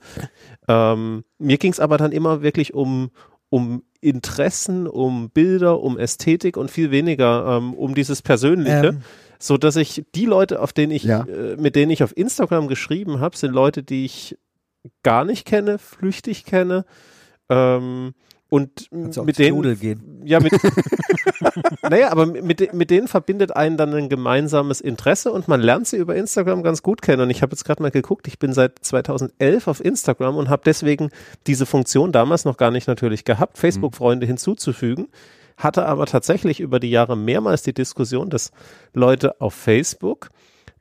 Ähm, 0.68 1.24
mir 1.40 1.58
ging 1.58 1.72
es 1.72 1.80
aber 1.80 1.98
dann 1.98 2.12
immer 2.12 2.42
wirklich 2.42 2.74
um, 2.74 3.12
um 3.50 3.84
Interessen, 4.02 4.88
um 4.88 5.30
Bilder, 5.30 5.80
um 5.82 5.98
Ästhetik 5.98 6.58
und 6.58 6.72
viel 6.72 6.92
weniger 6.92 7.58
ähm, 7.58 7.74
um 7.74 7.96
dieses 7.96 8.22
Persönliche. 8.22 8.88
Ähm, 8.88 9.02
so 9.40 9.58
dass 9.58 9.76
ich 9.76 10.06
die 10.16 10.26
Leute, 10.26 10.62
auf 10.62 10.72
denen 10.72 10.92
ich, 10.94 11.04
Ja. 11.04 11.26
äh, 11.26 11.58
mit 11.58 11.76
denen 11.76 11.92
ich 11.92 12.04
auf 12.04 12.16
Instagram 12.16 12.68
geschrieben 12.68 13.20
habe, 13.20 13.36
sind 13.36 13.54
Leute, 13.54 13.84
die 13.84 14.06
ich 14.06 14.38
gar 15.04 15.26
nicht 15.26 15.46
kenne, 15.46 15.80
flüchtig 15.80 16.46
kenne. 16.46 16.86
Ähm, 17.50 18.14
Und 18.54 18.92
mit 18.92 19.40
denen, 19.40 20.22
ja, 20.26 20.40
mit, 20.40 20.54
naja, 21.82 22.12
aber 22.12 22.28
mit, 22.28 22.72
mit 22.72 22.92
denen 22.92 23.08
verbindet 23.08 23.56
einen 23.56 23.78
dann 23.78 23.96
ein 23.96 24.10
gemeinsames 24.10 24.80
Interesse 24.80 25.32
und 25.32 25.48
man 25.48 25.60
lernt 25.60 25.88
sie 25.88 25.98
über 25.98 26.16
Instagram 26.16 26.62
ganz 26.62 26.84
gut 26.84 27.02
kennen. 27.02 27.24
Und 27.24 27.32
ich 27.32 27.42
habe 27.42 27.54
jetzt 27.54 27.66
gerade 27.66 27.82
mal 27.82 27.90
geguckt, 27.90 28.28
ich 28.28 28.38
bin 28.38 28.54
seit 28.54 28.74
2011 28.80 29.68
auf 29.68 29.84
Instagram 29.84 30.38
und 30.38 30.50
habe 30.50 30.62
deswegen 30.64 31.10
diese 31.48 31.66
Funktion 31.66 32.12
damals 32.12 32.46
noch 32.46 32.58
gar 32.58 32.70
nicht 32.70 32.88
natürlich 32.88 33.26
gehabt, 33.26 33.58
Facebook-Freunde 33.58 34.28
hinzuzufügen. 34.28 35.08
Hatte 35.58 35.88
aber 35.88 36.06
tatsächlich 36.06 36.60
über 36.60 36.80
die 36.80 36.92
Jahre 36.92 37.18
mehrmals 37.18 37.64
die 37.64 37.74
Diskussion, 37.74 38.30
dass 38.30 38.52
Leute 38.94 39.42
auf 39.42 39.56
Facebook, 39.56 40.30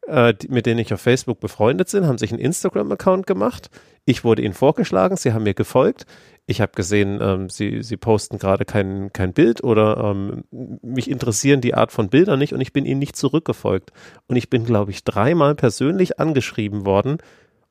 äh, 0.06 0.34
die, 0.34 0.48
mit 0.48 0.66
denen 0.66 0.80
ich 0.80 0.92
auf 0.92 1.00
Facebook 1.00 1.40
befreundet 1.40 1.88
sind, 1.88 2.06
haben 2.06 2.18
sich 2.18 2.32
einen 2.32 2.40
Instagram-Account 2.40 3.26
gemacht. 3.26 3.70
Ich 4.04 4.24
wurde 4.24 4.42
ihnen 4.42 4.54
vorgeschlagen, 4.54 5.16
sie 5.16 5.32
haben 5.32 5.44
mir 5.44 5.54
gefolgt. 5.54 6.06
Ich 6.46 6.60
habe 6.60 6.72
gesehen, 6.74 7.20
ähm, 7.22 7.48
sie, 7.48 7.82
sie 7.84 7.96
posten 7.96 8.38
gerade 8.38 8.64
kein, 8.64 9.12
kein 9.12 9.32
Bild 9.32 9.62
oder 9.62 9.96
ähm, 9.98 10.42
mich 10.82 11.08
interessieren 11.08 11.60
die 11.60 11.74
Art 11.74 11.92
von 11.92 12.08
Bildern 12.08 12.40
nicht 12.40 12.52
und 12.52 12.60
ich 12.60 12.72
bin 12.72 12.84
ihnen 12.84 12.98
nicht 12.98 13.16
zurückgefolgt. 13.16 13.92
Und 14.26 14.34
ich 14.36 14.50
bin, 14.50 14.64
glaube 14.64 14.90
ich, 14.90 15.04
dreimal 15.04 15.54
persönlich 15.54 16.18
angeschrieben 16.18 16.84
worden, 16.84 17.18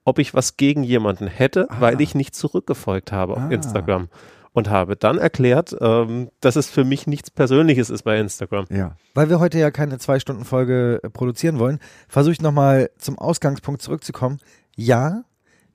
ob 0.05 0.19
ich 0.19 0.33
was 0.33 0.55
gegen 0.55 0.83
jemanden 0.83 1.27
hätte, 1.27 1.67
Ah. 1.69 1.75
weil 1.81 1.99
ich 1.99 2.15
nicht 2.15 2.33
zurückgefolgt 2.33 3.11
habe 3.11 3.33
auf 3.33 3.43
Ah. 3.43 3.49
Instagram. 3.51 4.07
Und 4.53 4.69
habe 4.69 4.97
dann 4.97 5.17
erklärt, 5.17 5.75
ähm, 5.79 6.29
dass 6.41 6.57
es 6.57 6.69
für 6.69 6.83
mich 6.83 7.07
nichts 7.07 7.31
Persönliches 7.31 7.89
ist 7.89 8.03
bei 8.03 8.19
Instagram. 8.19 8.65
Ja. 8.69 8.97
Weil 9.13 9.29
wir 9.29 9.39
heute 9.39 9.57
ja 9.57 9.71
keine 9.71 9.97
Zwei-Stunden-Folge 9.97 10.99
äh, 11.03 11.09
produzieren 11.09 11.57
wollen, 11.57 11.79
versuche 12.09 12.33
ich 12.33 12.41
nochmal 12.41 12.89
zum 12.97 13.17
Ausgangspunkt 13.17 13.81
zurückzukommen. 13.81 14.39
Ja, 14.75 15.23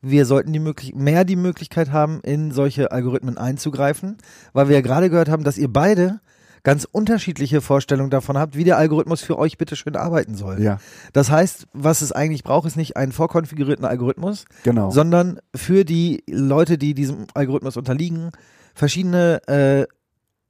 wir 0.02 0.26
sollten 0.26 0.52
die 0.52 0.58
möglich 0.58 0.94
mehr 0.94 1.24
die 1.24 1.36
Möglichkeit 1.36 1.90
haben, 1.90 2.20
in 2.22 2.50
solche 2.50 2.92
Algorithmen 2.92 3.38
einzugreifen, 3.38 4.18
weil 4.52 4.68
wir 4.68 4.76
ja 4.76 4.82
gerade 4.82 5.08
gehört 5.08 5.30
haben, 5.30 5.44
dass 5.44 5.56
ihr 5.56 5.72
beide 5.72 6.20
ganz 6.66 6.84
unterschiedliche 6.90 7.60
Vorstellungen 7.60 8.10
davon 8.10 8.36
habt, 8.36 8.56
wie 8.56 8.64
der 8.64 8.76
Algorithmus 8.76 9.22
für 9.22 9.38
euch 9.38 9.56
bitte 9.56 9.76
schön 9.76 9.94
arbeiten 9.94 10.34
soll. 10.34 10.60
Ja, 10.60 10.78
Das 11.12 11.30
heißt, 11.30 11.68
was 11.72 12.02
es 12.02 12.10
eigentlich 12.10 12.42
braucht, 12.42 12.66
ist 12.66 12.76
nicht 12.76 12.96
einen 12.96 13.12
vorkonfigurierten 13.12 13.84
Algorithmus, 13.84 14.46
genau. 14.64 14.90
sondern 14.90 15.38
für 15.54 15.84
die 15.84 16.24
Leute, 16.28 16.76
die 16.76 16.94
diesem 16.94 17.26
Algorithmus 17.34 17.76
unterliegen, 17.76 18.32
verschiedene 18.76 19.40
äh, 19.48 19.86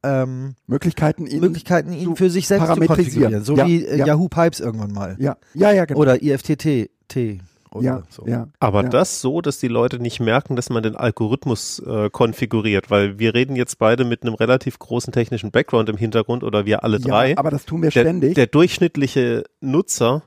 ähm, 0.02 0.54
Möglichkeiten, 0.66 1.26
ihn 1.26 1.40
Möglichkeiten, 1.40 1.92
ihn 1.92 2.16
für 2.16 2.30
sich 2.30 2.46
selbst 2.46 2.72
zu 2.74 2.80
konfigurieren. 2.80 3.42
So 3.44 3.56
Ja, 3.56 3.66
wie 3.66 3.84
äh, 3.84 3.98
ja. 3.98 4.06
Yahoo 4.06 4.28
Pipes 4.28 4.60
irgendwann 4.60 4.92
mal. 4.92 5.16
Ja, 5.18 5.36
ja, 5.54 5.72
ja, 5.72 5.84
genau. 5.84 6.00
Oder 6.00 6.22
IFTT. 6.22 6.90
T. 7.08 7.40
Oder 7.70 7.84
ja, 7.84 8.02
so. 8.08 8.26
ja. 8.26 8.48
Aber 8.58 8.82
Ja. 8.82 8.88
das 8.88 9.20
so, 9.20 9.40
dass 9.40 9.58
die 9.58 9.68
Leute 9.68 9.98
nicht 10.00 10.18
merken, 10.20 10.56
dass 10.56 10.70
man 10.70 10.82
den 10.82 10.96
Algorithmus 10.96 11.78
äh, 11.80 12.10
konfiguriert, 12.10 12.90
weil 12.90 13.18
wir 13.18 13.34
reden 13.34 13.54
jetzt 13.54 13.78
beide 13.78 14.04
mit 14.04 14.22
einem 14.22 14.34
relativ 14.34 14.78
großen 14.78 15.12
technischen 15.12 15.50
Background 15.50 15.88
im 15.88 15.96
Hintergrund 15.96 16.42
oder 16.42 16.66
wir 16.66 16.82
alle 16.84 16.98
drei. 16.98 17.30
Ja, 17.30 17.38
aber 17.38 17.50
das 17.50 17.64
tun 17.64 17.82
wir 17.82 17.90
der, 17.90 18.00
ständig. 18.00 18.34
der 18.34 18.46
durchschnittliche 18.46 19.44
Nutzer 19.60 20.22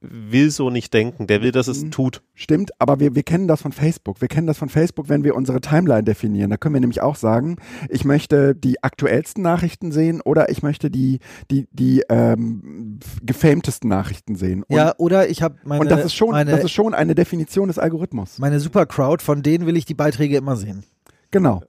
will 0.00 0.50
so 0.52 0.70
nicht 0.70 0.94
denken, 0.94 1.26
der 1.26 1.42
will, 1.42 1.50
dass 1.50 1.66
es 1.66 1.82
Mhm. 1.82 1.90
tut. 1.90 2.22
Stimmt, 2.34 2.70
aber 2.80 3.00
wir, 3.00 3.16
wir 3.16 3.24
kennen 3.24 3.48
das 3.48 3.62
von 3.62 3.72
Facebook. 3.72 4.20
Wir 4.20 4.28
kennen 4.28 4.46
das 4.46 4.56
von 4.56 4.68
Facebook, 4.68 5.08
wenn 5.08 5.24
wir 5.24 5.34
unsere 5.34 5.60
Timeline 5.60 6.04
definieren. 6.04 6.50
Da 6.50 6.56
können 6.56 6.74
wir 6.74 6.80
nämlich 6.80 7.00
auch 7.00 7.16
sagen, 7.16 7.56
ich 7.88 8.04
möchte 8.04 8.54
die 8.54 8.82
aktuellsten 8.84 9.42
Nachrichten 9.42 9.90
sehen 9.90 10.20
oder 10.20 10.50
ich 10.50 10.62
möchte 10.62 10.88
die, 10.90 11.18
die, 11.50 11.66
die 11.72 12.04
ähm, 12.08 13.00
gefamtesten 13.22 13.88
Nachrichten 13.90 14.36
sehen. 14.36 14.62
Und, 14.62 14.76
Ja, 14.76 14.94
oder 14.98 15.28
ich 15.28 15.42
habe 15.42 15.56
meine, 15.64 15.80
und 15.80 15.90
das 15.90 16.04
ist 16.04 16.14
schon, 16.14 16.30
meine, 16.30 16.52
das 16.52 16.62
ist 16.64 16.70
schon 16.72 16.94
eine 16.94 17.16
Definition 17.16 17.66
des 17.66 17.78
Algorithmus. 17.80 18.38
meine 18.38 18.60
Supercrowd, 18.60 19.20
von 19.20 19.42
denen 19.42 19.66
will 19.66 19.76
ich 19.76 19.84
die 19.84 19.94
Beiträge 19.94 20.36
immer 20.36 20.54
sehen. 20.56 20.84
Genau. 21.32 21.62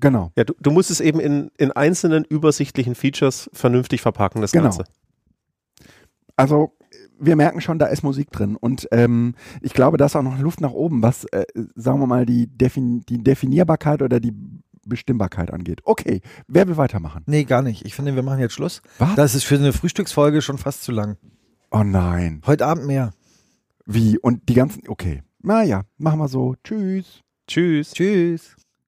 Genau. 0.00 0.32
Ja, 0.36 0.44
du, 0.44 0.52
du 0.60 0.70
musst 0.70 0.90
es 0.90 1.00
eben 1.00 1.18
in, 1.20 1.50
in 1.56 1.72
einzelnen 1.72 2.24
übersichtlichen 2.24 2.94
Features 2.94 3.48
vernünftig 3.54 4.02
verpacken, 4.02 4.42
das 4.42 4.52
Genau. 4.52 4.64
Ganze. 4.64 4.84
Also 6.36 6.72
wir 7.18 7.36
merken 7.36 7.60
schon, 7.60 7.78
da 7.78 7.86
ist 7.86 8.02
Musik 8.02 8.30
drin 8.30 8.56
und 8.56 8.88
ähm, 8.90 9.34
ich 9.62 9.72
glaube, 9.72 9.96
da 9.96 10.06
ist 10.06 10.16
auch 10.16 10.22
noch 10.22 10.38
Luft 10.38 10.60
nach 10.60 10.72
oben, 10.72 11.02
was, 11.02 11.24
äh, 11.26 11.44
sagen 11.74 12.00
wir 12.00 12.06
mal, 12.06 12.26
die, 12.26 12.46
Defin 12.46 13.00
die 13.08 13.22
Definierbarkeit 13.22 14.02
oder 14.02 14.20
die 14.20 14.32
Bestimmbarkeit 14.86 15.52
angeht. 15.52 15.80
Okay, 15.84 16.20
wer 16.46 16.68
will 16.68 16.76
weitermachen? 16.76 17.22
Nee, 17.26 17.44
gar 17.44 17.62
nicht. 17.62 17.86
Ich 17.86 17.94
finde, 17.94 18.14
wir 18.14 18.22
machen 18.22 18.40
jetzt 18.40 18.54
Schluss. 18.54 18.82
Was? 18.98 19.14
Das 19.14 19.34
ist 19.34 19.44
für 19.44 19.56
eine 19.56 19.72
Frühstücksfolge 19.72 20.42
schon 20.42 20.58
fast 20.58 20.82
zu 20.82 20.92
lang. 20.92 21.16
Oh 21.70 21.82
nein. 21.82 22.42
Heute 22.46 22.66
Abend 22.66 22.86
mehr. 22.86 23.12
Wie? 23.86 24.18
Und 24.18 24.48
die 24.48 24.54
ganzen, 24.54 24.82
okay. 24.88 25.22
Naja, 25.42 25.82
machen 25.98 26.18
wir 26.18 26.28
so. 26.28 26.54
Tschüss. 26.62 27.20
Tschüss. 27.46 27.92
Tschüss. 27.92 28.56